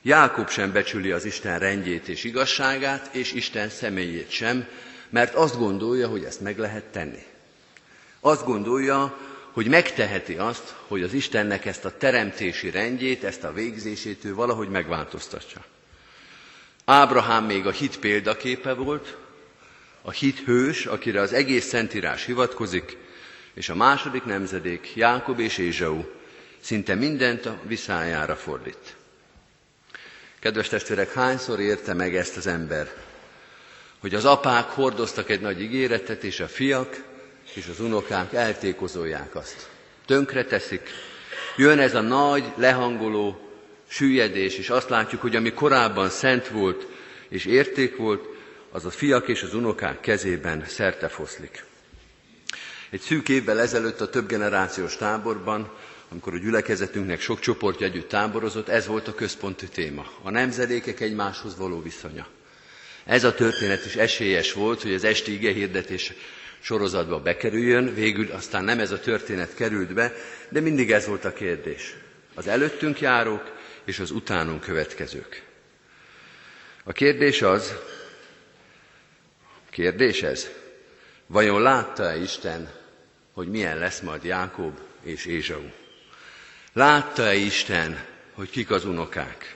Jákob 0.01 0.49
sem 0.49 0.71
becsüli 0.71 1.12
az 1.12 1.25
Isten 1.25 1.60
rendjét 1.60 2.08
és 2.08 2.23
igazságát, 2.23 3.15
és 3.15 3.34
Isten 3.34 3.69
személyét 3.69 4.32
sem, 4.32 4.67
mert 5.10 5.34
azt 5.34 5.58
gondolja, 5.58 6.08
hogy 6.08 6.23
ezt 6.23 6.41
meg 6.41 6.58
lehet 6.58 6.84
tenni. 6.84 7.23
Azt 8.19 8.45
gondolja, 8.45 9.17
hogy 9.51 9.67
megteheti 9.67 10.36
azt, 10.36 10.75
hogy 10.88 11.03
az 11.03 11.13
Istennek 11.13 11.65
ezt 11.65 11.86
a 11.86 11.97
teremtési 11.97 12.69
rendjét, 12.69 13.23
ezt 13.23 13.43
a 13.43 13.53
végzését 13.53 14.25
ő 14.25 14.34
valahogy 14.34 14.69
megváltoztatja. 14.69 15.63
Ábrahám 16.86 17.45
még 17.45 17.65
a 17.65 17.71
hit 17.71 17.99
példaképe 17.99 18.73
volt, 18.73 19.17
a 20.01 20.12
hit 20.12 20.39
hős, 20.39 20.86
akire 20.86 21.21
az 21.21 21.34
egész 21.34 21.65
Szentírás 21.65 22.25
hivatkozik, 22.25 22.97
és 23.53 23.69
a 23.69 23.75
második 23.75 24.23
nemzedék, 24.23 24.95
Jákob 24.95 25.39
és 25.39 25.58
Ézsau 25.58 26.03
szinte 26.62 26.95
mindent 26.95 27.45
a 27.45 27.58
viszájára 27.63 28.36
fordít. 28.36 28.95
Kedves 30.39 30.67
testvérek, 30.67 31.13
hányszor 31.13 31.60
érte 31.60 31.93
meg 31.93 32.15
ezt 32.15 32.38
az 32.38 32.48
ember, 32.48 32.93
hogy 34.00 34.15
az 34.15 34.26
apák 34.26 34.69
hordoztak 34.69 35.30
egy 35.30 35.41
nagy 35.41 35.62
ígéretet, 35.62 36.24
és 36.24 36.39
a 36.39 36.48
fiak 36.48 37.04
és 37.54 37.67
az 37.67 37.80
unokák 37.80 38.34
eltékozolják 38.34 39.36
azt. 39.36 39.69
Tönkre 40.06 40.45
teszik. 40.45 40.89
Jön 41.58 41.80
ez 41.80 41.95
a 41.95 42.02
nagy, 42.02 42.43
lehangoló 42.56 43.50
süllyedés, 43.88 44.58
és 44.58 44.69
azt 44.69 44.89
látjuk, 44.89 45.22
hogy 45.22 45.36
ami 45.36 45.54
korábban 45.54 46.10
szent 46.10 46.48
volt 46.48 46.88
és 47.30 47.45
érték 47.45 47.95
volt, 47.98 48.28
az 48.72 48.86
a 48.86 48.89
fiak 48.89 49.28
és 49.28 49.43
az 49.43 49.54
unokák 49.54 50.00
kezében 50.00 50.63
szerte 50.67 51.08
foszlik. 51.08 51.63
Egy 52.89 53.00
szűk 53.02 53.30
évvel 53.30 53.60
ezelőtt 53.60 54.02
a 54.02 54.10
több 54.10 54.28
generációs 54.28 54.95
táborban, 54.95 55.72
amikor 56.10 56.34
a 56.34 56.38
gyülekezetünknek 56.38 57.22
sok 57.22 57.39
csoportja 57.39 57.86
együtt 57.86 58.10
táborozott, 58.10 58.67
ez 58.67 58.88
volt 58.88 59.08
a 59.08 59.15
központi 59.15 59.67
téma. 59.67 60.12
A 60.22 60.30
nemzedékek 60.30 61.00
egymáshoz 61.00 61.58
való 61.58 61.82
viszonya. 61.82 62.28
Ez 63.06 63.24
a 63.24 63.34
történet 63.34 63.86
is 63.86 63.95
esélyes 63.95 64.54
volt, 64.54 64.82
hogy 64.82 64.93
az 64.93 65.04
esti 65.04 65.32
igehirdetés 65.34 66.13
sorozatba 66.60 67.19
bekerüljön, 67.22 67.93
végül 67.93 68.32
aztán 68.32 68.63
nem 68.63 68.80
ez 68.80 68.91
a 68.91 69.00
történet 69.00 69.54
került 69.56 69.93
be, 69.93 70.13
de 70.50 70.60
mindig 70.60 70.91
ez 70.91 71.06
volt 71.08 71.26
a 71.26 71.34
kérdés. 71.34 71.95
Az 72.34 72.48
előttünk 72.48 73.00
járók 73.00 73.52
és 73.86 74.00
az 74.00 74.12
utánunk 74.12 74.62
következők. 74.62 75.43
A 76.84 76.91
kérdés 76.91 77.41
az, 77.41 77.74
kérdés 79.69 80.22
ez, 80.24 80.50
vajon 81.28 81.62
látta-e 81.62 82.17
Isten, 82.17 82.72
hogy 83.34 83.48
milyen 83.48 83.78
lesz 83.78 84.00
majd 84.00 84.24
Jákob 84.24 84.80
és 85.04 85.26
Ézsau? 85.26 85.63
Látta-e 86.80 87.36
Isten, 87.36 88.06
hogy 88.34 88.50
kik 88.50 88.72
az 88.72 88.86
unokák? 88.86 89.56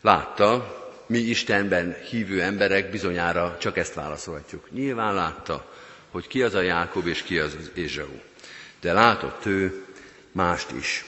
Látta, 0.00 0.76
mi 1.06 1.18
Istenben 1.18 1.96
hívő 2.10 2.42
emberek 2.42 2.90
bizonyára 2.90 3.56
csak 3.60 3.76
ezt 3.76 3.94
válaszolhatjuk. 3.94 4.70
Nyilván 4.70 5.14
látta, 5.14 5.72
hogy 6.10 6.26
ki 6.26 6.42
az 6.42 6.54
a 6.54 6.60
Jákob 6.60 7.06
és 7.06 7.22
ki 7.22 7.38
az 7.38 7.56
Ézsau. 7.74 8.20
De 8.80 8.92
látott 8.92 9.46
ő 9.46 9.84
mást 10.32 10.70
is. 10.70 11.04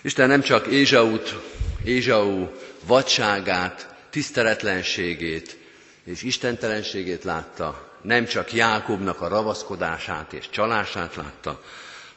Isten 0.00 0.28
nem 0.28 0.40
csak 0.40 0.66
Ézsaut, 0.66 1.36
Ézsau 1.84 2.48
vadságát, 2.86 3.94
tiszteletlenségét 4.10 5.56
és 6.04 6.22
istentelenségét 6.22 7.24
látta, 7.24 7.96
nem 8.02 8.24
csak 8.24 8.52
Jákobnak 8.52 9.20
a 9.20 9.28
ravaszkodását 9.28 10.32
és 10.32 10.50
csalását 10.50 11.14
látta, 11.14 11.62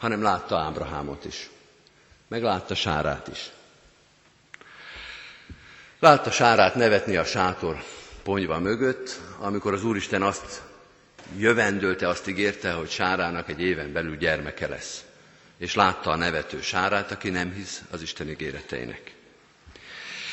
hanem 0.02 0.22
látta 0.22 0.60
Ábrahámot 0.60 1.26
is. 1.26 1.50
Meglátta 2.28 2.76
Sárát 2.76 3.28
is. 3.28 3.50
Látta 6.00 6.32
Sárát 6.32 6.76
nevetni 6.76 7.18
a 7.18 7.24
sátor 7.24 7.84
ponyva 8.24 8.60
mögött, 8.60 9.20
amikor 9.40 9.74
az 9.74 9.84
Úristen 9.84 10.22
azt 10.22 10.62
jövendőlte, 11.38 12.08
azt 12.08 12.28
ígérte, 12.28 12.72
hogy 12.72 12.90
Sárának 12.90 13.50
egy 13.50 13.62
éven 13.62 13.94
belül 13.94 14.18
gyermeke 14.18 14.68
lesz. 14.68 15.04
és 15.58 15.76
látta 15.76 16.12
a 16.12 16.16
nevető 16.16 16.62
sárát, 16.62 17.12
aki 17.12 17.30
nem 17.30 17.54
hisz 17.54 17.82
az 17.92 18.02
Isten 18.02 18.30
ígéreteinek. 18.30 19.16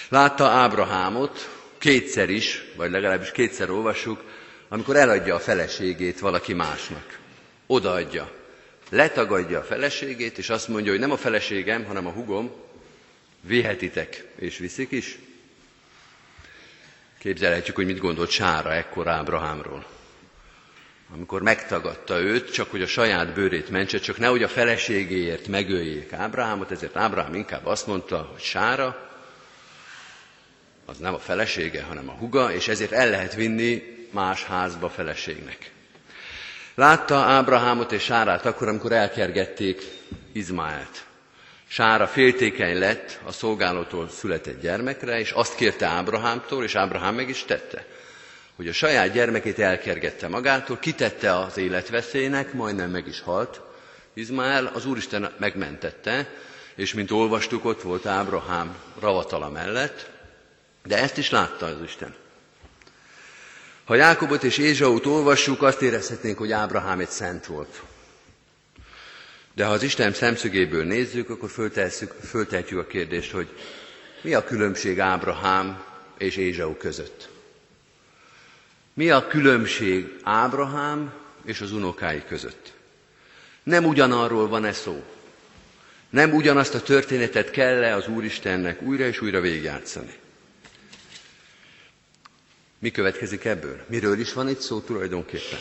Látta 0.08 0.48
Ábrahámot 0.48 1.50
kétszer 1.78 2.30
is, 2.30 2.64
vagy 2.76 2.90
legalábbis 2.90 3.30
kétszer 3.30 3.70
olvassuk, 3.70 4.24
amikor 4.68 4.96
eladja 4.96 5.34
a 5.34 5.40
feleségét 5.40 6.20
valaki 6.20 6.52
másnak. 6.52 7.18
Odaadja. 7.66 8.37
Letagadja 8.88 9.58
a 9.58 9.62
feleségét, 9.62 10.38
és 10.38 10.48
azt 10.50 10.68
mondja, 10.68 10.90
hogy 10.90 11.00
nem 11.00 11.10
a 11.10 11.16
feleségem, 11.16 11.84
hanem 11.84 12.06
a 12.06 12.10
hugom, 12.10 12.50
vihetitek, 13.40 14.24
és 14.38 14.58
viszik 14.58 14.90
is. 14.90 15.18
Képzelhetjük, 17.18 17.76
hogy 17.76 17.86
mit 17.86 17.98
gondolt 17.98 18.30
Sára 18.30 18.72
ekkor 18.72 19.08
Ábrahámról. 19.08 19.86
Amikor 21.14 21.42
megtagadta 21.42 22.20
őt, 22.20 22.52
csak 22.52 22.70
hogy 22.70 22.82
a 22.82 22.86
saját 22.86 23.34
bőrét 23.34 23.70
mentse, 23.70 23.98
csak 23.98 24.18
nehogy 24.18 24.42
a 24.42 24.48
feleségéért 24.48 25.46
megöljék 25.48 26.12
Ábrahámot, 26.12 26.70
ezért 26.70 26.96
Ábrahám 26.96 27.34
inkább 27.34 27.66
azt 27.66 27.86
mondta, 27.86 28.28
hogy 28.32 28.42
Sára, 28.42 29.10
az 30.84 30.98
nem 30.98 31.14
a 31.14 31.18
felesége, 31.18 31.82
hanem 31.82 32.08
a 32.08 32.12
huga, 32.12 32.52
és 32.52 32.68
ezért 32.68 32.92
el 32.92 33.10
lehet 33.10 33.34
vinni 33.34 33.82
más 34.10 34.44
házba 34.44 34.88
feleségnek. 34.90 35.70
Látta 36.78 37.16
Ábrahámot 37.16 37.92
és 37.92 38.02
Sárát 38.02 38.46
akkor, 38.46 38.68
amikor 38.68 38.92
elkergették 38.92 39.82
Izmaelt. 40.32 41.04
Sára 41.66 42.06
féltékeny 42.06 42.78
lett 42.78 43.20
a 43.24 43.32
szolgálótól 43.32 44.08
született 44.08 44.60
gyermekre, 44.60 45.18
és 45.18 45.30
azt 45.30 45.54
kérte 45.54 45.86
Ábrahámtól, 45.86 46.64
és 46.64 46.74
Ábrahám 46.74 47.14
meg 47.14 47.28
is 47.28 47.44
tette, 47.44 47.84
hogy 48.56 48.68
a 48.68 48.72
saját 48.72 49.12
gyermekét 49.12 49.58
elkergette 49.58 50.28
magától, 50.28 50.78
kitette 50.78 51.38
az 51.38 51.56
életveszélynek, 51.56 52.52
majdnem 52.52 52.90
meg 52.90 53.06
is 53.06 53.20
halt. 53.20 53.60
Izmael 54.14 54.70
az 54.74 54.86
Úristen 54.86 55.30
megmentette, 55.38 56.28
és 56.74 56.94
mint 56.94 57.10
olvastuk, 57.10 57.64
ott 57.64 57.82
volt 57.82 58.06
Ábrahám 58.06 58.76
ravatala 59.00 59.50
mellett, 59.50 60.10
de 60.84 60.98
ezt 60.98 61.18
is 61.18 61.30
látta 61.30 61.66
az 61.66 61.82
Isten. 61.84 62.14
Ha 63.88 63.94
Jákobot 63.94 64.42
és 64.44 64.58
Ézsaut 64.58 65.06
olvassuk, 65.06 65.62
azt 65.62 65.82
érezhetnénk, 65.82 66.38
hogy 66.38 66.52
Ábrahám 66.52 67.00
egy 67.00 67.08
szent 67.08 67.46
volt. 67.46 67.82
De 69.54 69.64
ha 69.64 69.72
az 69.72 69.82
Isten 69.82 70.12
szemszögéből 70.12 70.84
nézzük, 70.84 71.30
akkor 71.30 71.50
föltehetjük 72.22 72.78
a 72.80 72.86
kérdést, 72.86 73.30
hogy 73.30 73.48
mi 74.22 74.34
a 74.34 74.44
különbség 74.44 75.00
Ábrahám 75.00 75.82
és 76.18 76.36
Ézsau 76.36 76.76
között? 76.76 77.28
Mi 78.94 79.10
a 79.10 79.26
különbség 79.26 80.16
Ábrahám 80.22 81.12
és 81.44 81.60
az 81.60 81.72
unokái 81.72 82.22
között? 82.28 82.72
Nem 83.62 83.84
ugyanarról 83.84 84.48
van-e 84.48 84.72
szó? 84.72 85.02
Nem 86.10 86.34
ugyanazt 86.34 86.74
a 86.74 86.82
történetet 86.82 87.50
kell-e 87.50 87.94
az 87.94 88.08
Úristennek 88.08 88.82
újra 88.82 89.04
és 89.06 89.20
újra 89.20 89.40
végigjátszani? 89.40 90.14
Mi 92.78 92.90
következik 92.90 93.44
ebből? 93.44 93.80
Miről 93.86 94.18
is 94.18 94.32
van 94.32 94.48
itt 94.48 94.60
szó 94.60 94.80
tulajdonképpen? 94.80 95.58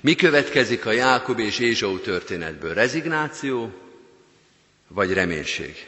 Mi 0.00 0.14
következik 0.14 0.86
a 0.86 0.90
Jákob 0.92 1.38
és 1.38 1.58
Ézsau 1.58 1.98
történetből? 1.98 2.74
Rezignáció 2.74 3.72
vagy 4.88 5.12
reménység? 5.12 5.86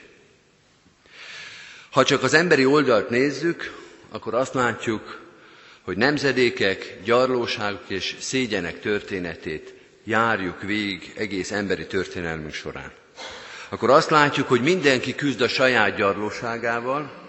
Ha 1.91 2.05
csak 2.05 2.23
az 2.23 2.35
emberi 2.35 2.65
oldalt 2.65 3.11
nézzük, 3.11 3.77
akkor 4.09 4.35
azt 4.35 4.55
látjuk, 4.55 5.21
hogy 5.83 5.97
nemzedékek, 5.97 6.97
gyarlóságok 7.05 7.85
és 7.87 8.17
szégyenek 8.21 8.81
történetét 8.81 9.75
járjuk 10.05 10.63
végig 10.63 11.13
egész 11.17 11.51
emberi 11.51 11.87
történelmünk 11.87 12.53
során. 12.53 12.93
Akkor 13.69 13.91
azt 13.91 14.11
látjuk, 14.11 14.49
hogy 14.49 14.61
mindenki 14.63 15.15
küzd 15.15 15.41
a 15.41 15.49
saját 15.49 15.97
gyarlóságával, 15.97 17.20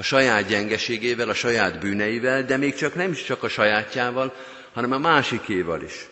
a 0.00 0.02
saját 0.02 0.46
gyengeségével, 0.46 1.28
a 1.28 1.34
saját 1.34 1.78
bűneivel, 1.80 2.44
de 2.44 2.56
még 2.56 2.74
csak 2.74 2.94
nem 2.94 3.10
is 3.10 3.24
csak 3.24 3.42
a 3.42 3.48
sajátjával, 3.48 4.34
hanem 4.72 4.92
a 4.92 4.98
másikéval 4.98 5.82
is. 5.82 6.08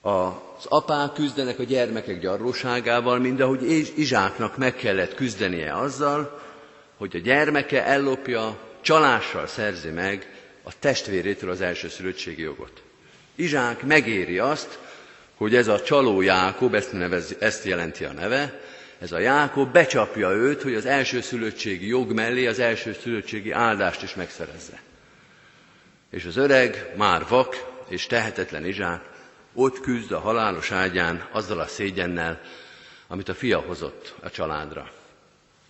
Az 0.00 0.66
apák 0.68 1.12
küzdenek 1.12 1.58
a 1.58 1.62
gyermekek 1.62 2.20
gyarlóságával, 2.20 3.18
mind 3.18 3.40
ahogy 3.40 3.90
Izsáknak 3.96 4.56
meg 4.56 4.74
kellett 4.74 5.14
küzdenie 5.14 5.76
azzal, 5.76 6.40
hogy 6.96 7.16
a 7.16 7.18
gyermeke 7.18 7.84
ellopja, 7.84 8.58
csalással 8.80 9.46
szerzi 9.46 9.90
meg 9.90 10.34
a 10.62 10.70
testvérétől 10.78 11.50
az 11.50 11.60
elsőszülöttségi 11.60 12.42
jogot. 12.42 12.82
Izsák 13.34 13.82
megéri 13.82 14.38
azt, 14.38 14.78
hogy 15.36 15.54
ez 15.54 15.68
a 15.68 15.82
csaló 15.82 16.20
Jákob, 16.20 16.74
ezt, 16.74 16.92
nevez, 16.92 17.36
ezt 17.38 17.64
jelenti 17.64 18.04
a 18.04 18.12
neve, 18.12 18.60
ez 19.02 19.12
a 19.12 19.18
Jákob 19.18 19.72
becsapja 19.72 20.30
őt, 20.30 20.62
hogy 20.62 20.74
az 20.74 20.86
elsőszülöttségi 20.86 21.86
jog 21.86 22.12
mellé 22.12 22.46
az 22.46 22.58
elsőszülöttségi 22.58 23.50
áldást 23.50 24.02
is 24.02 24.14
megszerezze. 24.14 24.80
És 26.10 26.24
az 26.24 26.36
öreg, 26.36 26.92
már 26.96 27.26
vak 27.28 27.70
és 27.88 28.06
tehetetlen 28.06 28.66
Izsák 28.66 29.04
ott 29.54 29.80
küzd 29.80 30.12
a 30.12 30.20
halálos 30.20 30.70
ágyán 30.70 31.28
azzal 31.32 31.60
a 31.60 31.66
szégyennel, 31.66 32.40
amit 33.06 33.28
a 33.28 33.34
fia 33.34 33.58
hozott 33.58 34.14
a 34.20 34.30
családra. 34.30 34.90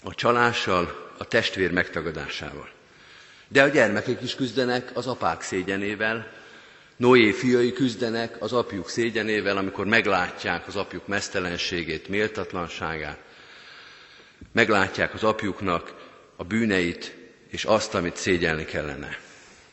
A 0.04 0.14
csalással, 0.14 1.12
a 1.18 1.24
testvér 1.24 1.70
megtagadásával. 1.70 2.68
De 3.48 3.62
a 3.62 3.68
gyermekek 3.68 4.22
is 4.22 4.34
küzdenek 4.34 4.90
az 4.94 5.06
apák 5.06 5.42
szégyenével, 5.42 6.32
Noé 6.96 7.31
fiai 7.33 7.72
küzdenek 7.72 8.37
az 8.42 8.52
apjuk 8.52 8.88
szégyenével, 8.88 9.57
amikor 9.57 9.87
meglátják 9.87 10.66
az 10.66 10.76
apjuk 10.76 11.07
mesztelenségét, 11.07 12.09
méltatlanságát, 12.09 13.18
meglátják 14.52 15.14
az 15.14 15.22
apjuknak 15.22 15.94
a 16.37 16.44
bűneit 16.44 17.16
és 17.50 17.64
azt, 17.64 17.94
amit 17.94 18.16
szégyelni 18.16 18.64
kellene. 18.64 19.18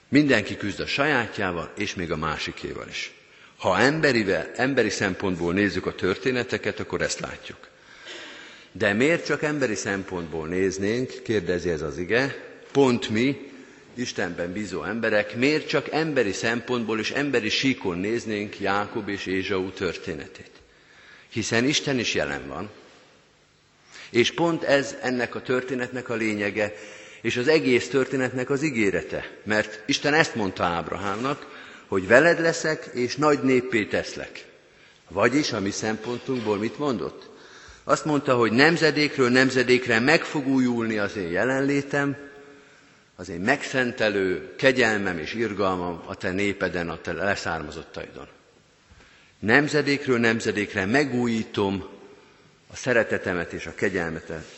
Mindenki 0.09 0.57
küzd 0.57 0.79
a 0.79 0.85
sajátjával, 0.87 1.71
és 1.77 1.95
még 1.95 2.11
a 2.11 2.15
másikéval 2.17 2.87
is. 2.87 3.13
Ha 3.57 3.79
emberivel, 3.79 4.51
emberi 4.55 4.89
szempontból 4.89 5.53
nézzük 5.53 5.85
a 5.85 5.95
történeteket, 5.95 6.79
akkor 6.79 7.01
ezt 7.01 7.19
látjuk. 7.19 7.57
De 8.71 8.93
miért 8.93 9.25
csak 9.25 9.43
emberi 9.43 9.75
szempontból 9.75 10.47
néznénk, 10.47 11.13
kérdezi 11.23 11.69
ez 11.69 11.81
az 11.81 11.97
ige, 11.97 12.35
pont 12.71 13.09
mi, 13.09 13.48
Istenben 13.99 14.51
bízó 14.51 14.83
emberek, 14.83 15.35
miért 15.35 15.67
csak 15.67 15.91
emberi 15.91 16.31
szempontból 16.31 16.99
és 16.99 17.11
emberi 17.11 17.49
síkon 17.49 17.97
néznénk 17.97 18.59
Jákob 18.59 19.09
és 19.09 19.25
Ézsau 19.25 19.69
történetét? 19.69 20.51
Hiszen 21.29 21.65
Isten 21.65 21.99
is 21.99 22.13
jelen 22.13 22.47
van. 22.47 22.69
És 24.09 24.31
pont 24.33 24.63
ez 24.63 24.95
ennek 25.01 25.35
a 25.35 25.41
történetnek 25.41 26.09
a 26.09 26.15
lényege, 26.15 26.73
és 27.21 27.37
az 27.37 27.47
egész 27.47 27.87
történetnek 27.89 28.49
az 28.49 28.63
ígérete. 28.63 29.29
Mert 29.43 29.83
Isten 29.85 30.13
ezt 30.13 30.35
mondta 30.35 30.63
Ábrahámnak, 30.63 31.57
hogy 31.87 32.07
veled 32.07 32.39
leszek, 32.39 32.89
és 32.93 33.15
nagy 33.15 33.39
néppé 33.43 33.85
teszlek. 33.85 34.45
Vagyis 35.07 35.51
a 35.51 35.59
mi 35.59 35.71
szempontunkból 35.71 36.57
mit 36.57 36.77
mondott? 36.77 37.29
Azt 37.83 38.05
mondta, 38.05 38.35
hogy 38.35 38.51
nemzedékről 38.51 39.29
nemzedékre 39.29 39.99
meg 39.99 40.23
fog 40.23 40.47
újulni 40.47 40.97
az 40.97 41.15
én 41.17 41.29
jelenlétem, 41.31 42.28
az 43.19 43.29
én 43.29 43.39
megszentelő 43.39 44.55
kegyelmem 44.55 45.17
és 45.17 45.33
irgalmam 45.33 46.01
a 46.05 46.15
te 46.15 46.31
népeden, 46.31 46.89
a 46.89 47.01
te 47.01 47.13
leszármazottaidon. 47.13 48.27
Nemzedékről 49.39 50.19
nemzedékre 50.19 50.85
megújítom 50.85 51.87
a 52.71 52.75
szeretetemet 52.75 53.53
és 53.53 53.65
a 53.65 53.73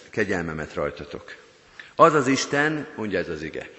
kegyelmemet 0.10 0.74
rajtatok. 0.74 1.36
Az 1.96 2.14
az 2.14 2.28
Isten, 2.28 2.88
mondja 2.96 3.20
ez 3.20 3.30
az 3.30 3.42
ige, 3.42 3.70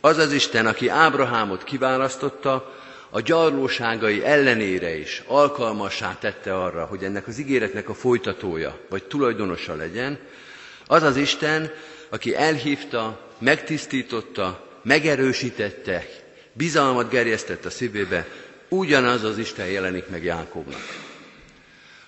az 0.00 0.18
az 0.18 0.32
Isten, 0.32 0.66
aki 0.66 0.88
Ábrahámot 0.88 1.64
kiválasztotta, 1.64 2.80
a 3.10 3.20
gyarlóságai 3.20 4.24
ellenére 4.24 4.96
is 4.96 5.22
alkalmassá 5.26 6.16
tette 6.20 6.54
arra, 6.54 6.84
hogy 6.84 7.04
ennek 7.04 7.26
az 7.26 7.38
ígéretnek 7.38 7.88
a 7.88 7.94
folytatója, 7.94 8.78
vagy 8.88 9.04
tulajdonosa 9.04 9.74
legyen, 9.74 10.18
az 10.86 11.02
az 11.02 11.16
Isten, 11.16 11.70
aki 12.08 12.34
elhívta, 12.34 13.30
megtisztította, 13.42 14.80
megerősítette, 14.82 16.06
bizalmat 16.52 17.08
gerjesztett 17.10 17.64
a 17.64 17.70
szívébe, 17.70 18.28
ugyanaz 18.68 19.24
az 19.24 19.38
Isten 19.38 19.66
jelenik 19.66 20.08
meg 20.08 20.24
Jákobnak. 20.24 21.10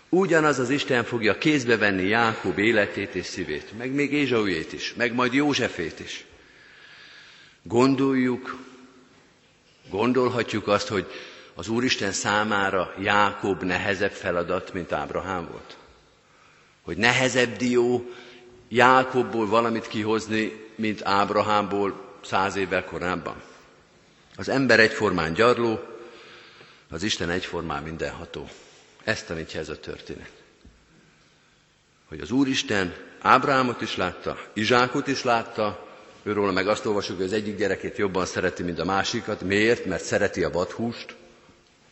Ugyanaz 0.08 0.58
az 0.58 0.70
Isten 0.70 1.04
fogja 1.04 1.38
kézbe 1.38 1.76
venni 1.76 2.08
Jákob 2.08 2.58
életét 2.58 3.14
és 3.14 3.26
szívét, 3.26 3.78
meg 3.78 3.92
még 3.92 4.12
Ézsaujét 4.12 4.72
is, 4.72 4.94
meg 4.96 5.14
majd 5.14 5.32
Józsefét 5.32 6.00
is. 6.00 6.24
Gondoljuk, 7.62 8.58
gondolhatjuk 9.90 10.68
azt, 10.68 10.88
hogy 10.88 11.06
az 11.54 11.68
Úristen 11.68 12.12
számára 12.12 12.94
Jákob 13.00 13.62
nehezebb 13.62 14.12
feladat, 14.12 14.72
mint 14.72 14.92
Ábrahám 14.92 15.48
volt. 15.50 15.76
Hogy 16.82 16.96
nehezebb 16.96 17.56
dió 17.56 18.10
Jákobból 18.74 19.46
valamit 19.46 19.86
kihozni, 19.86 20.70
mint 20.74 21.04
Ábrahámból 21.04 22.16
száz 22.24 22.56
évvel 22.56 22.84
korábban. 22.84 23.42
Az 24.36 24.48
ember 24.48 24.80
egyformán 24.80 25.32
gyarló, 25.32 25.80
az 26.90 27.02
Isten 27.02 27.30
egyformán 27.30 27.82
mindenható. 27.82 28.48
Ezt 29.04 29.26
tanítja 29.26 29.60
ez 29.60 29.68
a 29.68 29.80
történet. 29.80 30.30
hogy 32.08 32.20
az 32.20 32.30
Úristen 32.30 32.94
Ábrámot 33.20 33.80
is 33.80 33.96
látta, 33.96 34.38
Izsákot 34.52 35.06
is 35.06 35.22
látta, 35.22 35.88
őről 36.22 36.52
meg 36.52 36.68
azt 36.68 36.86
olvasjuk, 36.86 37.16
hogy 37.16 37.26
az 37.26 37.32
egyik 37.32 37.56
gyerekét 37.56 37.96
jobban 37.96 38.26
szereti, 38.26 38.62
mint 38.62 38.78
a 38.78 38.84
másikat. 38.84 39.40
Miért? 39.40 39.84
Mert 39.84 40.04
szereti 40.04 40.44
a 40.44 40.50
vadhúst. 40.50 41.14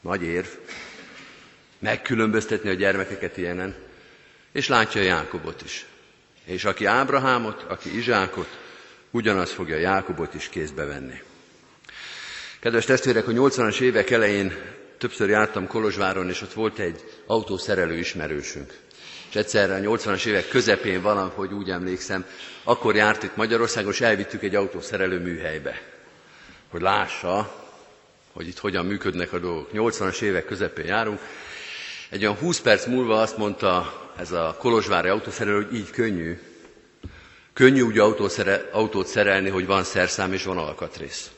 Nagy 0.01 0.23
érv. 0.23 0.49
Megkülönböztetni 1.79 2.69
a 2.69 2.75
gyermekeket 2.75 3.37
ilyenen. 3.37 3.75
És 4.53 4.69
látja 4.69 5.01
Jákobot 5.01 5.63
is. 5.63 5.87
És 6.45 6.65
aki 6.65 6.85
Ábrahámot, 6.85 7.63
aki 7.69 7.97
Izsákot, 7.97 8.59
ugyanaz 9.11 9.51
fogja 9.51 9.77
Jákobot 9.77 10.35
is 10.35 10.49
kézbe 10.49 10.85
venni. 10.85 11.23
Kedves 12.61 12.85
testvérek, 12.85 13.29
a 13.29 13.33
80-as 13.33 13.81
évek 13.81 14.11
elején 14.11 14.57
többször 14.99 15.29
jártam 15.29 15.67
Kolozsváron, 15.67 16.29
és 16.29 16.43
ott 16.43 16.53
volt 16.53 16.79
egy 16.79 17.05
autószerelő 17.27 17.99
ismerősünk. 17.99 18.79
És 19.29 19.35
egyszerre 19.37 19.75
a 19.75 19.79
80-as 19.79 20.25
évek 20.27 20.49
közepén 20.49 21.03
valahogy 21.03 21.53
úgy 21.53 21.71
emlékszem, 21.71 22.25
akkor 22.65 22.95
járt 22.97 23.23
itt 23.23 23.37
Magyarországon, 23.37 23.93
és 23.93 24.01
elvittük 24.01 24.43
egy 24.43 24.55
autószerelő 24.55 25.19
műhelybe, 25.21 25.83
hogy 26.71 26.81
lássa, 26.81 27.55
hogy 28.33 28.49
itt 28.49 28.59
hogyan 28.59 28.87
működnek 28.87 29.33
a 29.33 29.39
dolgok. 29.39 29.71
80-as 29.73 30.21
évek 30.21 30.45
közepén 30.45 30.87
járunk. 30.87 31.21
Egy 32.11 32.23
olyan 32.23 32.37
20 32.37 32.61
perc 32.61 32.87
múlva 32.87 33.21
azt 33.21 33.37
mondta 33.37 34.02
ez 34.17 34.33
a 34.33 34.57
kolozsvári 34.59 35.09
autószerelő, 35.09 35.63
hogy 35.65 35.75
így 35.75 35.91
könnyű. 35.91 36.39
Könnyű 37.53 37.81
úgy 37.81 37.99
autót 38.73 39.07
szerelni, 39.07 39.49
hogy 39.49 39.67
van 39.67 39.85
szerszám 39.85 40.33
és 40.33 40.45
van 40.45 40.59
alkatrész. 40.59 41.31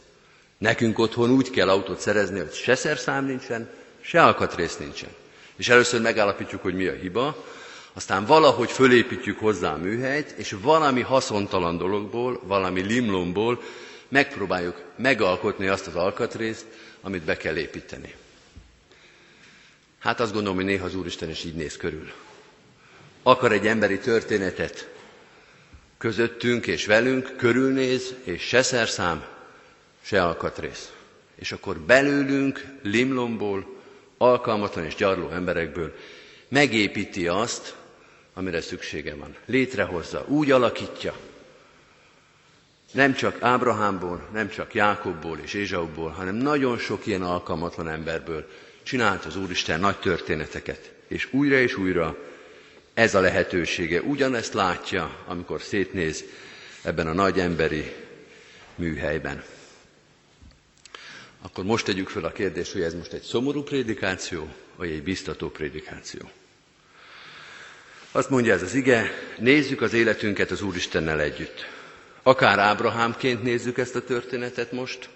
Nekünk 0.59 0.99
otthon 0.99 1.31
úgy 1.31 1.51
kell 1.51 1.69
autót 1.69 2.01
szerezni, 2.01 2.39
hogy 2.39 2.53
se 2.53 2.75
szerszám 2.75 3.25
nincsen, 3.25 3.71
se 4.01 4.23
alkatrész 4.23 4.77
nincsen. 4.77 5.09
És 5.57 5.69
először 5.69 6.01
megállapítjuk, 6.01 6.63
hogy 6.63 6.75
mi 6.75 6.87
a 6.87 6.93
hiba, 6.93 7.45
aztán 7.93 8.25
valahogy 8.25 8.71
fölépítjük 8.71 9.39
hozzá 9.39 9.73
a 9.73 9.77
műhelyt, 9.77 10.31
és 10.31 10.57
valami 10.63 11.01
haszontalan 11.01 11.77
dologból, 11.77 12.41
valami 12.45 12.81
limlomból 12.81 13.63
megpróbáljuk 14.09 14.83
megalkotni 14.97 15.67
azt 15.67 15.87
az 15.87 15.95
alkatrészt, 15.95 16.67
amit 17.01 17.23
be 17.23 17.37
kell 17.37 17.57
építeni. 17.57 18.15
Hát 19.99 20.21
azt 20.21 20.33
gondolom, 20.33 20.57
hogy 20.57 20.65
néha 20.65 20.85
az 20.85 20.95
Úristen 20.95 21.31
is 21.31 21.45
így 21.45 21.55
néz 21.55 21.77
körül. 21.77 22.13
Akar 23.27 23.53
egy 23.53 23.67
emberi 23.67 23.99
történetet 23.99 24.89
közöttünk 25.99 26.67
és 26.67 26.87
velünk, 26.87 27.37
körülnéz, 27.37 28.15
és 28.25 28.43
se 28.43 28.63
szerszám, 28.63 29.25
se 30.03 30.25
alkatrész. 30.25 30.93
És 31.35 31.53
akkor 31.53 31.79
belőlünk, 31.79 32.65
limlomból, 32.83 33.67
alkalmatlan 34.19 34.85
és 34.85 34.95
gyarló 34.95 35.31
emberekből 35.31 35.95
megépíti 36.49 37.29
azt, 37.29 37.75
amire 38.35 38.61
szüksége 38.61 39.15
van. 39.15 39.37
Létrehozza, 39.45 40.25
úgy 40.29 40.51
alakítja. 40.51 41.17
Nem 42.93 43.15
csak 43.15 43.43
Ábrahámból, 43.43 44.29
nem 44.33 44.49
csak 44.49 44.75
Jákobból 44.75 45.39
és 45.39 45.55
Ézsauból, 45.55 46.11
hanem 46.11 46.35
nagyon 46.35 46.79
sok 46.79 47.07
ilyen 47.07 47.23
alkalmatlan 47.23 47.89
emberből 47.89 48.49
csinált 48.83 49.25
az 49.25 49.37
Úristen 49.37 49.81
nagy 49.81 49.97
történeteket. 49.97 50.93
És 51.09 51.29
újra 51.33 51.57
és 51.57 51.77
újra 51.77 52.17
ez 52.95 53.15
a 53.15 53.21
lehetősége. 53.21 54.01
Ugyanezt 54.03 54.53
látja, 54.55 55.25
amikor 55.27 55.63
szétnéz 55.63 56.25
ebben 56.83 57.07
a 57.07 57.13
nagy 57.13 57.39
emberi 57.41 57.93
műhelyben. 58.75 59.45
Akkor 61.43 61.65
most 61.65 61.85
tegyük 61.85 62.09
fel 62.09 62.25
a 62.25 62.33
kérdést, 62.33 62.73
hogy 62.73 62.83
ez 62.83 62.95
most 62.95 63.13
egy 63.13 63.23
szomorú 63.23 63.63
prédikáció, 63.63 64.49
vagy 64.77 64.91
egy 64.91 65.03
biztató 65.03 65.51
prédikáció. 65.51 66.31
Azt 68.13 68.31
mondja 68.31 68.53
ez 68.53 68.63
az 68.63 68.75
ige, 68.75 69.11
nézzük 69.39 69.81
az 69.81 69.93
életünket 69.93 70.51
az 70.51 70.63
Úristennel 70.63 71.21
együtt. 71.21 71.67
Akár 72.23 72.59
Ábrahámként 72.59 73.43
nézzük 73.43 73.79
ezt 73.79 73.95
a 73.95 74.05
történetet 74.05 74.73
most, 74.73 75.09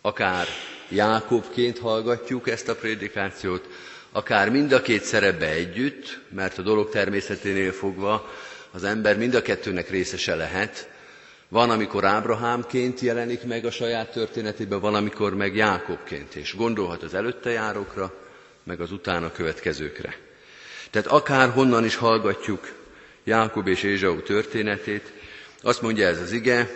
akár 0.00 0.46
Jákobként 0.88 1.78
hallgatjuk 1.78 2.48
ezt 2.48 2.68
a 2.68 2.74
prédikációt, 2.74 3.68
akár 4.12 4.50
mind 4.50 4.72
a 4.72 4.82
két 4.82 5.02
szerepbe 5.02 5.48
együtt, 5.48 6.20
mert 6.28 6.58
a 6.58 6.62
dolog 6.62 6.90
természeténél 6.90 7.72
fogva 7.72 8.30
az 8.70 8.84
ember 8.84 9.16
mind 9.16 9.34
a 9.34 9.42
kettőnek 9.42 9.90
részese 9.90 10.34
lehet. 10.34 10.90
Van, 11.48 11.70
amikor 11.70 12.04
Ábrahámként 12.04 13.00
jelenik 13.00 13.42
meg 13.42 13.64
a 13.64 13.70
saját 13.70 14.12
történetében, 14.12 14.80
van, 14.80 14.94
amikor 14.94 15.34
meg 15.34 15.56
Jákobként, 15.56 16.34
és 16.34 16.56
gondolhat 16.56 17.02
az 17.02 17.14
előtte 17.14 17.50
járókra, 17.50 18.14
meg 18.62 18.80
az 18.80 18.92
utána 18.92 19.32
következőkre. 19.32 20.16
Tehát 20.90 21.08
akár 21.08 21.50
honnan 21.50 21.84
is 21.84 21.94
hallgatjuk 21.94 22.72
Jákob 23.24 23.66
és 23.66 23.82
Ézsau 23.82 24.20
történetét, 24.20 25.12
azt 25.62 25.82
mondja 25.82 26.06
ez 26.06 26.20
az 26.20 26.32
ige, 26.32 26.70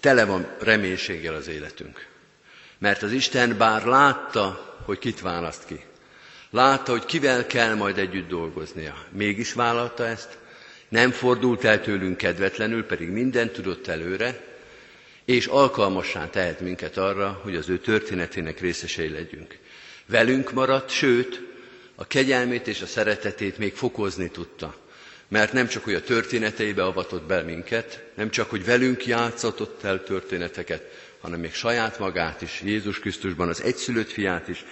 tele 0.00 0.24
van 0.24 0.46
reménységgel 0.58 1.34
az 1.34 1.48
életünk. 1.48 2.06
Mert 2.78 3.02
az 3.02 3.12
Isten 3.12 3.56
bár 3.58 3.84
látta, 3.84 4.76
hogy 4.84 4.98
kit 4.98 5.20
választ 5.20 5.64
ki, 5.66 5.84
látta, 6.54 6.90
hogy 6.90 7.04
kivel 7.04 7.46
kell 7.46 7.74
majd 7.74 7.98
együtt 7.98 8.28
dolgoznia, 8.28 9.04
mégis 9.10 9.52
vállalta 9.52 10.06
ezt, 10.06 10.38
nem 10.88 11.10
fordult 11.10 11.64
el 11.64 11.80
tőlünk 11.80 12.16
kedvetlenül, 12.16 12.84
pedig 12.84 13.08
mindent 13.08 13.52
tudott 13.52 13.86
előre, 13.86 14.40
és 15.24 15.46
alkalmassá 15.46 16.30
tehet 16.30 16.60
minket 16.60 16.96
arra, 16.96 17.40
hogy 17.42 17.56
az 17.56 17.68
ő 17.68 17.78
történetének 17.78 18.60
részesei 18.60 19.08
legyünk. 19.08 19.58
Velünk 20.06 20.52
maradt, 20.52 20.90
sőt, 20.90 21.42
a 21.94 22.06
kegyelmét 22.06 22.66
és 22.66 22.82
a 22.82 22.86
szeretetét 22.86 23.58
még 23.58 23.74
fokozni 23.74 24.30
tudta. 24.30 24.76
Mert 25.28 25.52
nem 25.52 25.66
csak, 25.66 25.84
hogy 25.84 25.94
a 25.94 26.02
történeteibe 26.02 26.84
avatott 26.84 27.22
be 27.22 27.42
minket, 27.42 28.04
nem 28.14 28.30
csak, 28.30 28.50
hogy 28.50 28.64
velünk 28.64 29.06
játszott 29.06 29.84
el 29.84 30.02
történeteket, 30.02 30.82
hanem 31.20 31.40
még 31.40 31.54
saját 31.54 31.98
magát 31.98 32.42
is, 32.42 32.60
Jézus 32.64 32.98
Krisztusban 32.98 33.48
az 33.48 33.62
egyszülött 33.62 34.10
fiát 34.10 34.48
is 34.48 34.64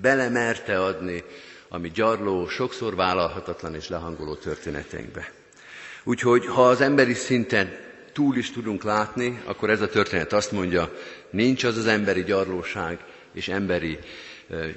belemerte 0.00 0.84
adni, 0.84 1.24
ami 1.68 1.90
gyarló, 1.90 2.48
sokszor 2.48 2.94
vállalhatatlan 2.94 3.74
és 3.74 3.88
lehangoló 3.88 4.34
történeteinkbe. 4.34 5.32
Úgyhogy 6.04 6.46
ha 6.46 6.68
az 6.68 6.80
emberi 6.80 7.14
szinten 7.14 7.76
túl 8.12 8.36
is 8.36 8.50
tudunk 8.50 8.82
látni, 8.82 9.40
akkor 9.44 9.70
ez 9.70 9.80
a 9.80 9.88
történet 9.88 10.32
azt 10.32 10.52
mondja, 10.52 10.92
nincs 11.30 11.64
az 11.64 11.76
az 11.76 11.86
emberi 11.86 12.24
gyarlóság 12.24 12.98
és 13.32 13.48
emberi 13.48 13.98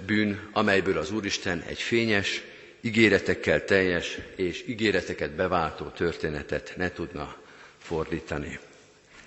bűn, 0.05 0.39
amelyből 0.51 0.97
az 0.97 1.11
Úristen 1.11 1.63
egy 1.67 1.81
fényes, 1.81 2.41
ígéretekkel 2.81 3.65
teljes 3.65 4.17
és 4.35 4.63
ígéreteket 4.67 5.31
beváltó 5.31 5.85
történetet 5.85 6.73
ne 6.77 6.91
tudna 6.91 7.35
fordítani. 7.77 8.59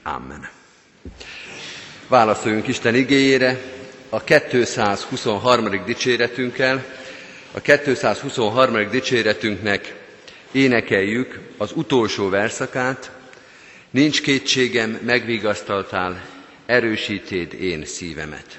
Amen. 0.02 0.48
Válaszoljunk 2.08 2.68
Isten 2.68 2.94
igéjére 2.94 3.60
a 4.14 4.20
223. 4.24 5.84
dicséretünkkel. 5.84 6.84
A 7.52 7.60
223. 7.60 8.90
dicséretünknek 8.90 9.94
énekeljük 10.52 11.40
az 11.56 11.72
utolsó 11.74 12.28
verszakát. 12.28 13.10
Nincs 13.90 14.20
kétségem, 14.22 14.98
megvigasztaltál, 15.04 16.24
erősítéd 16.66 17.52
én 17.52 17.84
szívemet. 17.84 18.58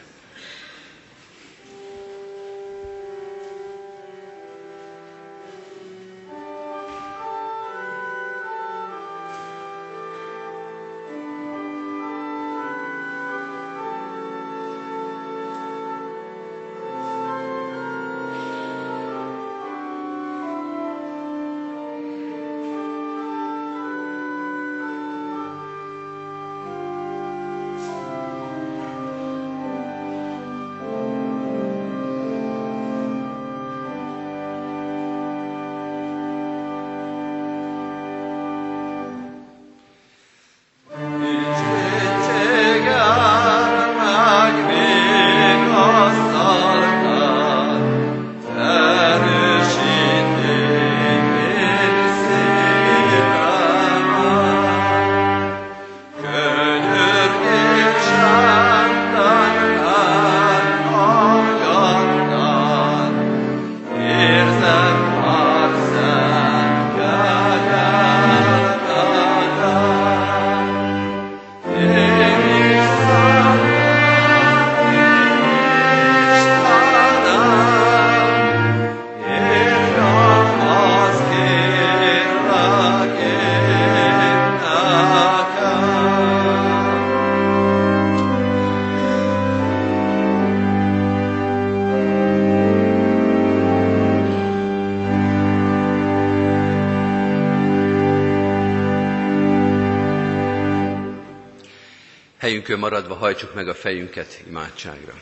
Maradva 103.03 103.25
hajtsuk 103.25 103.53
meg 103.53 103.67
a 103.67 103.73
fejünket 103.73 104.41
imádságra. 104.47 105.13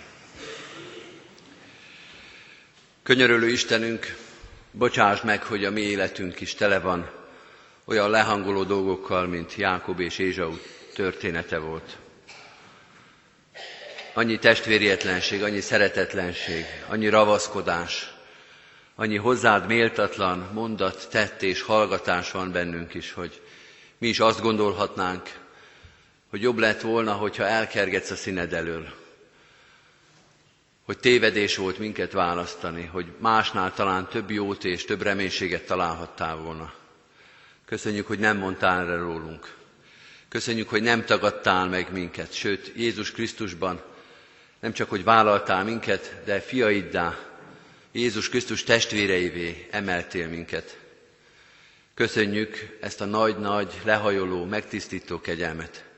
Könyörölő 3.04 3.50
Istenünk, 3.50 4.16
bocsáss 4.72 5.22
meg, 5.22 5.44
hogy 5.44 5.66
a 5.66 5.72
mi 5.72 5.82
életünk 5.82 6.42
is 6.42 6.54
tele 6.54 6.80
van 6.80 7.12
olyan 7.86 8.10
lehangoló 8.10 8.64
dolgokkal, 8.64 9.28
mint 9.28 9.56
Jákob 9.56 10.00
és 10.00 10.18
Ézsau 10.18 10.58
története 10.94 11.58
volt. 11.58 11.98
Annyi 14.14 14.40
testvérietlenség, 14.40 15.44
annyi 15.44 15.62
szeretetlenség, 15.62 16.66
annyi 16.88 17.10
ravaszkodás, 17.10 18.14
annyi 18.96 19.18
hozzád 19.18 19.68
méltatlan 19.68 20.50
mondat, 20.54 21.10
tett 21.10 21.42
és 21.42 21.62
hallgatás 21.62 22.32
van 22.32 22.52
bennünk 22.52 22.94
is, 22.94 23.14
hogy 23.14 23.42
mi 23.98 24.08
is 24.08 24.20
azt 24.20 24.42
gondolhatnánk, 24.42 25.41
hogy 26.32 26.42
jobb 26.42 26.58
lett 26.58 26.82
volna, 26.82 27.14
hogyha 27.14 27.46
elkergetsz 27.46 28.12
a 28.12 28.16
színed 28.16 28.54
elől. 28.54 28.94
Hogy 30.86 30.98
tévedés 30.98 31.56
volt 31.56 31.78
minket 31.78 32.12
választani, 32.12 32.86
hogy 32.86 33.06
másnál 33.18 33.74
talán 33.74 34.08
több 34.08 34.32
jót 34.32 34.64
és 34.64 34.86
több 34.86 35.02
reménységet 35.02 35.66
találhattál 35.66 36.36
volna. 36.36 36.74
Köszönjük, 37.66 38.08
hogy 38.08 38.20
nem 38.20 38.38
mondtál 38.38 38.82
erre 38.82 38.98
rólunk. 38.98 39.56
Köszönjük, 40.30 40.70
hogy 40.70 40.82
nem 40.82 41.06
tagadtál 41.06 41.68
meg 41.68 41.92
minket, 41.92 42.34
sőt, 42.34 42.72
Jézus 42.76 43.12
Krisztusban 43.12 43.82
nem 44.60 44.74
csak, 44.74 44.90
hogy 44.90 45.04
vállaltál 45.04 45.64
minket, 45.64 46.16
de 46.26 46.40
fiaiddá, 46.40 47.18
Jézus 47.92 48.30
Krisztus 48.30 48.64
testvéreivé 48.64 49.68
emeltél 49.72 50.28
minket. 50.28 50.80
Köszönjük 51.94 52.78
ezt 52.82 53.02
a 53.02 53.06
nagy-nagy, 53.06 53.82
lehajoló, 53.84 54.46
megtisztító 54.46 55.22
kegyelmet. 55.22 55.90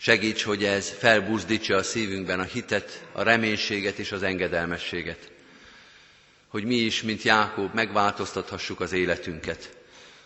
Segíts, 0.00 0.42
hogy 0.42 0.64
ez 0.64 0.90
felbuzdítsa 0.90 1.76
a 1.76 1.82
szívünkben 1.82 2.40
a 2.40 2.42
hitet, 2.42 3.06
a 3.12 3.22
reménységet 3.22 3.98
és 3.98 4.12
az 4.12 4.22
engedelmességet. 4.22 5.30
Hogy 6.48 6.64
mi 6.64 6.74
is, 6.74 7.02
mint 7.02 7.22
Jákob, 7.22 7.74
megváltoztathassuk 7.74 8.80
az 8.80 8.92
életünket. 8.92 9.76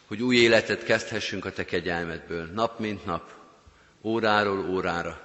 Hogy 0.06 0.22
új 0.22 0.36
életet 0.36 0.84
kezdhessünk 0.84 1.44
a 1.44 1.52
Te 1.52 1.64
kegyelmedből, 1.64 2.44
nap 2.44 2.78
mint 2.78 3.04
nap, 3.04 3.32
óráról 4.02 4.70
órára. 4.70 5.20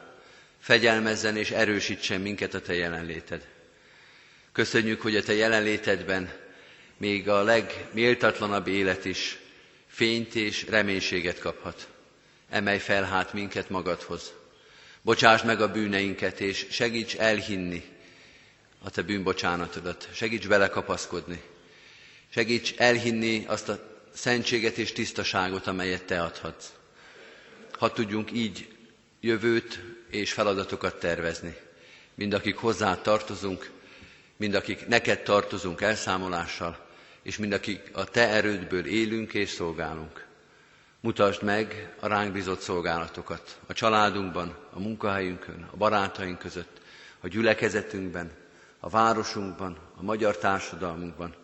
Fegyelmezzen 0.60 1.38
és 1.38 1.52
erősítsen 1.52 2.22
minket 2.22 2.54
a 2.54 2.62
Te 2.62 2.74
jelenléted. 2.74 3.48
Köszönjük, 4.52 5.02
hogy 5.02 5.16
a 5.16 5.24
Te 5.24 5.34
jelenlétedben 5.34 6.32
még 6.98 7.30
a 7.30 7.44
legméltatlanabb 7.44 8.68
élet 8.68 9.06
is 9.06 9.38
fényt 9.88 10.36
és 10.36 10.66
reménységet 10.70 11.40
kaphat. 11.40 11.88
Emelj 12.50 12.78
fel 12.78 13.04
hát 13.04 13.34
minket 13.34 13.70
magadhoz. 13.70 14.34
Bocsáss 15.02 15.42
meg 15.42 15.62
a 15.62 15.72
bűneinket, 15.72 16.40
és 16.40 16.68
segíts 16.70 17.16
elhinni 17.16 17.84
a 18.84 18.90
Te 18.90 19.02
bűnbocsánatodat. 19.02 20.10
Segíts 20.14 20.48
belekapaszkodni. 20.48 21.42
Segíts 22.30 22.74
elhinni 22.78 23.46
azt 23.48 23.70
a 23.70 24.00
szentséget 24.14 24.78
és 24.78 24.92
tisztaságot, 24.92 25.68
amelyet 25.68 26.04
Te 26.04 26.22
adhatsz. 26.22 26.66
Ha 27.72 27.92
tudjunk 27.92 28.32
így 28.32 28.68
jövőt 29.20 29.80
és 30.10 30.34
feladatokat 30.34 31.00
tervezni. 31.00 31.56
Mind 32.16 32.34
akik 32.34 32.56
hozzá 32.56 33.02
tartozunk, 33.02 33.72
mind 34.38 34.54
akik 34.54 34.88
neked 34.88 35.24
tartozunk 35.24 35.82
elszámolással, 35.82 36.88
és 37.24 37.38
mind 37.38 37.54
akik 37.54 37.90
a 37.92 38.04
Te 38.04 38.28
erődből 38.28 38.86
élünk 38.86 39.34
és 39.34 39.50
szolgálunk. 39.50 40.27
Mutasd 41.08 41.44
meg 41.44 41.94
a 42.00 42.08
ránk 42.08 42.32
bizott 42.34 42.60
szolgálatokat 42.60 43.60
a 43.68 43.74
családunkban, 43.74 44.56
a 44.74 44.80
munkahelyünkön, 44.80 45.68
a 45.72 45.78
barátaink 45.78 46.40
között, 46.40 46.82
a 47.20 47.28
gyülekezetünkben, 47.28 48.32
a 48.80 48.90
városunkban, 48.90 49.78
a 49.96 50.04
magyar 50.04 50.38
társadalmunkban. 50.38 51.36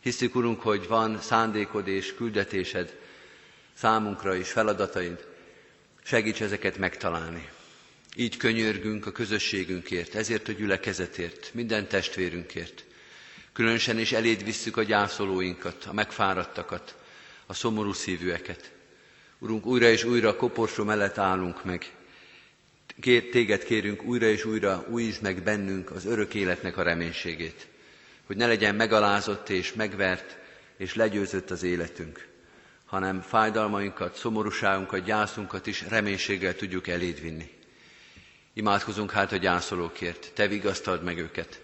Hiszük, 0.00 0.34
Urunk, 0.34 0.60
hogy 0.60 0.88
van 0.88 1.20
szándékod 1.20 1.86
és 1.86 2.14
küldetésed 2.14 2.96
számunkra 3.74 4.34
is, 4.34 4.50
feladataid. 4.52 5.26
Segíts 6.02 6.42
ezeket 6.42 6.78
megtalálni. 6.78 7.48
Így 8.16 8.36
könyörgünk 8.36 9.06
a 9.06 9.12
közösségünkért, 9.12 10.14
ezért 10.14 10.48
a 10.48 10.52
gyülekezetért, 10.52 11.50
minden 11.54 11.86
testvérünkért. 11.86 12.84
Különösen 13.52 13.98
is 13.98 14.12
eléd 14.12 14.44
visszük 14.44 14.76
a 14.76 14.82
gyászolóinkat, 14.82 15.84
a 15.84 15.92
megfáradtakat, 15.92 16.96
a 17.46 17.54
szomorú 17.54 17.92
szívűeket. 17.92 18.76
Urunk, 19.38 19.66
újra 19.66 19.88
és 19.88 20.04
újra 20.04 20.36
koporsó 20.36 20.84
mellett 20.84 21.18
állunk 21.18 21.64
meg. 21.64 21.92
Téged 23.30 23.64
kérünk 23.64 24.02
újra 24.02 24.26
és 24.26 24.44
újra, 24.44 24.84
újítsd 24.88 25.22
meg 25.22 25.42
bennünk 25.42 25.90
az 25.90 26.04
örök 26.04 26.34
életnek 26.34 26.76
a 26.76 26.82
reménységét. 26.82 27.68
Hogy 28.26 28.36
ne 28.36 28.46
legyen 28.46 28.74
megalázott 28.74 29.48
és 29.48 29.72
megvert 29.72 30.38
és 30.76 30.94
legyőzött 30.94 31.50
az 31.50 31.62
életünk, 31.62 32.28
hanem 32.84 33.20
fájdalmainkat, 33.20 34.16
szomorúságunkat, 34.16 35.04
gyászunkat 35.04 35.66
is 35.66 35.84
reménységgel 35.88 36.54
tudjuk 36.54 36.88
eléd 36.88 37.20
vinni. 37.20 37.50
Imádkozunk 38.52 39.10
hát 39.10 39.32
a 39.32 39.36
gyászolókért, 39.36 40.32
Te 40.34 40.46
vigasztald 40.46 41.02
meg 41.02 41.18
őket, 41.18 41.60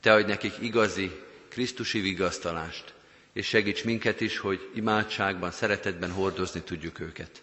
Te 0.00 0.12
adj 0.12 0.26
nekik 0.26 0.54
igazi, 0.60 1.10
Krisztusi 1.48 2.00
vigasztalást, 2.00 2.94
és 3.32 3.46
segíts 3.46 3.84
minket 3.84 4.20
is, 4.20 4.38
hogy 4.38 4.70
imádságban, 4.74 5.50
szeretetben 5.50 6.10
hordozni 6.10 6.60
tudjuk 6.60 7.00
őket. 7.00 7.42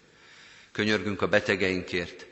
Könyörgünk 0.71 1.21
a 1.21 1.27
betegeinkért, 1.27 2.25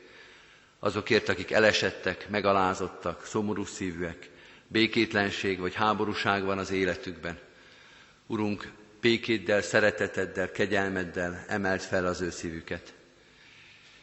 azokért, 0.79 1.29
akik 1.29 1.51
elesettek, 1.51 2.29
megalázottak, 2.29 3.25
szomorú 3.25 3.65
szívűek, 3.65 4.29
békétlenség 4.67 5.59
vagy 5.59 5.73
háborúság 5.73 6.43
van 6.43 6.57
az 6.57 6.71
életükben. 6.71 7.39
Urunk, 8.27 8.71
békéddel, 9.01 9.61
szereteteddel, 9.61 10.51
kegyelmeddel 10.51 11.45
emelt 11.47 11.83
fel 11.83 12.05
az 12.05 12.21
ő 12.21 12.29
szívüket. 12.29 12.93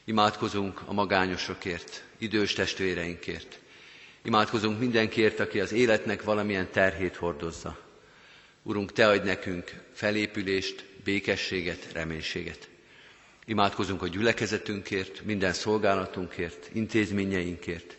Imádkozunk 0.04 0.80
a 0.84 0.92
magányosokért, 0.92 2.04
idős 2.18 2.52
testvéreinkért. 2.52 3.58
Imádkozunk 4.22 4.78
mindenkért, 4.78 5.40
aki 5.40 5.60
az 5.60 5.72
életnek 5.72 6.22
valamilyen 6.22 6.70
terhét 6.70 7.16
hordozza. 7.16 7.89
Urunk, 8.63 8.92
Te 8.92 9.08
adj 9.08 9.27
nekünk 9.27 9.83
felépülést, 9.92 10.85
békességet, 11.04 11.92
reménységet. 11.92 12.69
Imádkozunk 13.44 14.02
a 14.02 14.08
gyülekezetünkért, 14.08 15.25
minden 15.25 15.52
szolgálatunkért, 15.52 16.71
intézményeinkért, 16.73 17.96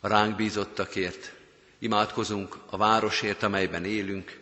a 0.00 0.08
ránk 0.08 0.36
bízottakért. 0.36 1.32
Imádkozunk 1.78 2.56
a 2.70 2.76
városért, 2.76 3.42
amelyben 3.42 3.84
élünk, 3.84 4.40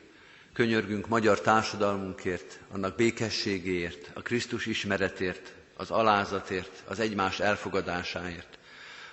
könyörgünk 0.53 1.09
magyar 1.09 1.41
társadalmunkért, 1.41 2.59
annak 2.71 2.97
békességéért, 2.97 4.11
a 4.15 4.23
Krisztus 4.23 4.67
ismeretért, 4.67 5.53
az 5.77 5.91
alázatért, 5.91 6.83
az 6.87 6.99
egymás 7.01 7.41
elfogadásáért. 7.41 8.59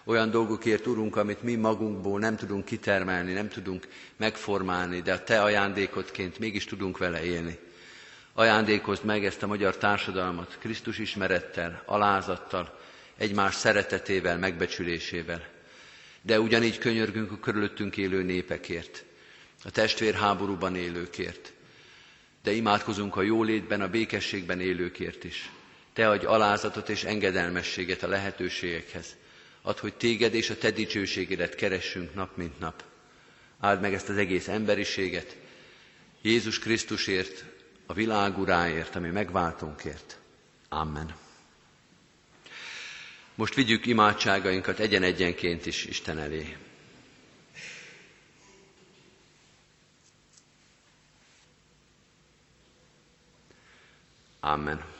Olyan 0.08 0.30
dolgokért, 0.32 0.88
Urunk, 0.88 1.16
amit 1.16 1.41
mi 1.41 1.55
magunkból 1.55 2.20
nem 2.20 2.36
tudunk 2.36 2.66
kitermelni, 2.66 3.34
nem 3.34 3.49
tudunk 3.49 3.88
megformálni, 4.18 5.01
de 5.01 5.14
a 5.14 5.24
Te 5.24 5.41
ajándékodként 5.41 6.39
mégis 6.39 6.66
tudunk 6.66 6.97
vele 6.97 7.24
élni. 7.24 7.58
Ajándékozd 8.34 9.05
meg 9.05 9.26
ezt 9.26 9.43
a 9.43 9.47
magyar 9.47 9.78
társadalmat 9.78 10.58
Krisztus 10.60 10.97
ismerettel, 10.97 11.84
alázattal, 11.86 12.80
egymás 13.18 13.55
szeretetével, 13.55 14.38
megbecsülésével. 14.38 15.47
De 16.22 16.39
ugyanígy 16.39 16.78
könyörgünk 16.78 17.32
a 17.32 17.39
körülöttünk 17.39 17.97
élő 17.97 18.24
népekért, 18.24 19.05
a 19.64 19.72
testvérháborúban 19.72 20.76
élőkért, 20.76 21.53
de 22.43 22.51
imádkozunk 22.51 23.16
a 23.16 23.22
jólétben, 23.22 23.82
a 23.82 23.89
békességben 23.89 24.60
élőkért 24.60 25.24
is. 25.24 25.51
Te 25.93 26.10
adj 26.10 26.26
alázatot 26.26 26.89
és 26.89 27.03
engedelmességet 27.03 28.03
a 28.03 28.08
lehetőségekhez. 28.08 29.16
Add, 29.68 29.80
hogy 29.80 29.93
téged 29.93 30.34
és 30.34 30.49
a 30.49 30.57
te 30.57 30.72
dicsőségedet 30.72 31.55
keressünk 31.55 32.13
nap 32.13 32.38
mint 32.38 32.59
nap. 32.59 32.84
Áld 33.59 33.82
meg 33.82 33.93
ezt 33.93 34.09
az 34.09 34.18
egész 34.18 34.47
emberiséget, 34.47 35.38
Jézus 36.22 36.59
Krisztusért, 36.59 37.43
a 37.86 37.93
világ 37.93 38.38
uráért, 38.38 38.95
ami 38.95 39.09
megváltónkért. 39.09 40.18
Amen. 40.70 41.15
Most 43.36 43.53
vigyük 43.53 43.86
imádságainkat 43.86 44.80
egyen-egyenként 44.80 45.65
is 45.65 45.86
Isten 45.86 46.18
elé. 46.18 46.57
Amen 54.39 54.95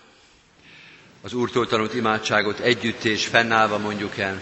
az 1.28 1.34
Úrtól 1.34 1.68
tanult 1.68 1.94
imádságot 1.94 2.60
együtt 2.60 3.04
és 3.04 3.28
fennállva 3.28 3.78
mondjuk 3.78 4.18
el. 4.18 4.42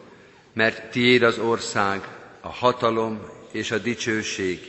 mert 0.53 0.91
tiéd 0.91 1.23
az 1.23 1.37
ország, 1.37 2.07
a 2.41 2.49
hatalom 2.49 3.21
és 3.51 3.71
a 3.71 3.77
dicsőség 3.77 4.59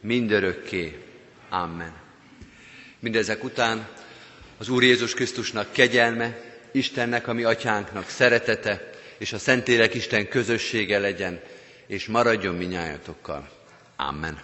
mindörökké. 0.00 0.98
Amen. 1.48 1.92
Mindezek 2.98 3.44
után 3.44 3.88
az 4.58 4.68
Úr 4.68 4.82
Jézus 4.82 5.14
Krisztusnak 5.14 5.72
kegyelme, 5.72 6.40
Istennek, 6.72 7.28
ami 7.28 7.42
atyánknak 7.42 8.08
szeretete, 8.08 8.90
és 9.18 9.32
a 9.32 9.38
Szentlélek 9.38 9.94
Isten 9.94 10.28
közössége 10.28 10.98
legyen, 10.98 11.40
és 11.86 12.06
maradjon 12.06 12.54
minnyájatokkal. 12.54 13.48
Amen. 13.96 14.42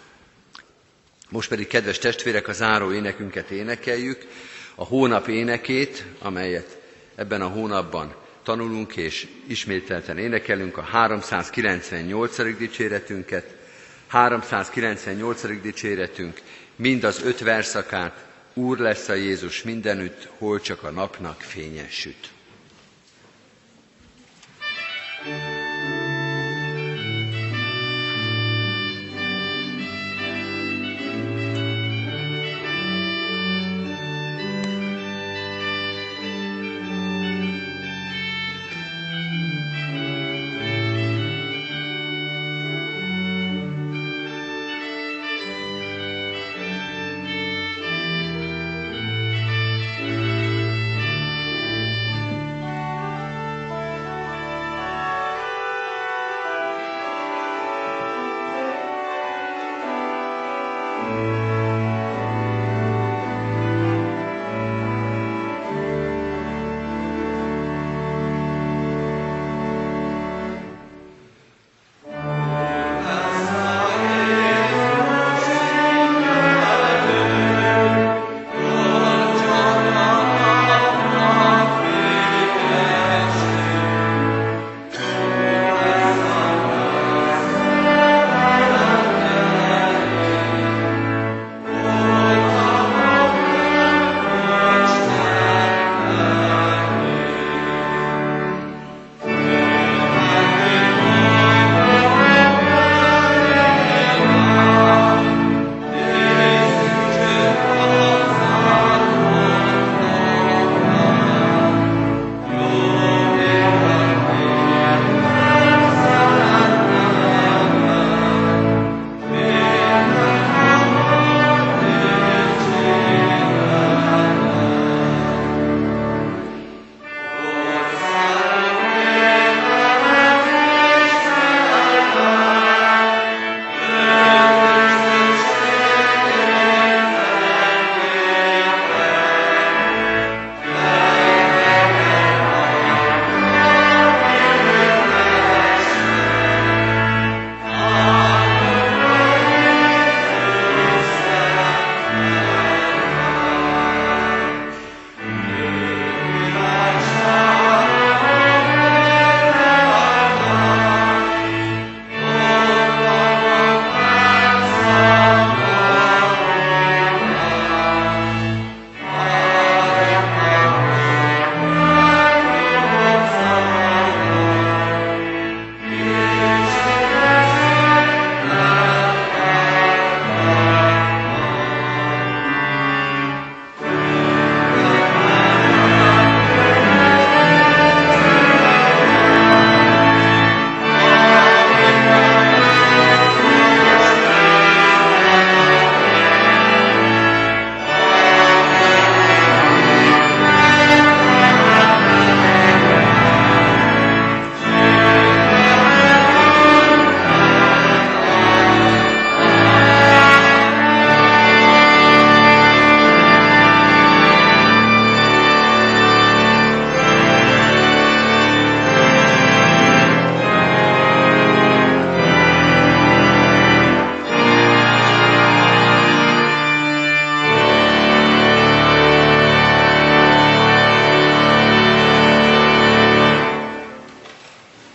Most 1.28 1.49
pedig, 1.49 1.66
kedves 1.66 1.99
testvérek, 1.99 2.49
a 2.49 2.53
záró 2.53 2.93
énekünket 2.93 3.51
énekeljük, 3.51 4.26
a 4.74 4.84
hónap 4.84 5.28
énekét, 5.28 6.05
amelyet 6.18 6.78
ebben 7.14 7.41
a 7.41 7.49
hónapban 7.49 8.14
tanulunk 8.43 8.97
és 8.97 9.26
ismételten 9.47 10.18
énekelünk, 10.18 10.76
a 10.76 10.82
398. 10.82 12.57
dicséretünket, 12.59 13.55
398. 14.07 15.61
dicséretünk, 15.62 16.41
mind 16.76 17.05
az 17.05 17.22
öt 17.22 17.38
verszakát, 17.41 18.28
Úr 18.55 18.78
lesz 18.78 19.09
a 19.09 19.14
Jézus 19.14 19.62
mindenütt, 19.62 20.28
hol 20.38 20.61
csak 20.61 20.82
a 20.82 20.91
napnak 20.91 21.41
fényes 21.41 21.93
süt. 21.95 22.30
thank 25.22 25.55
you 25.55 25.60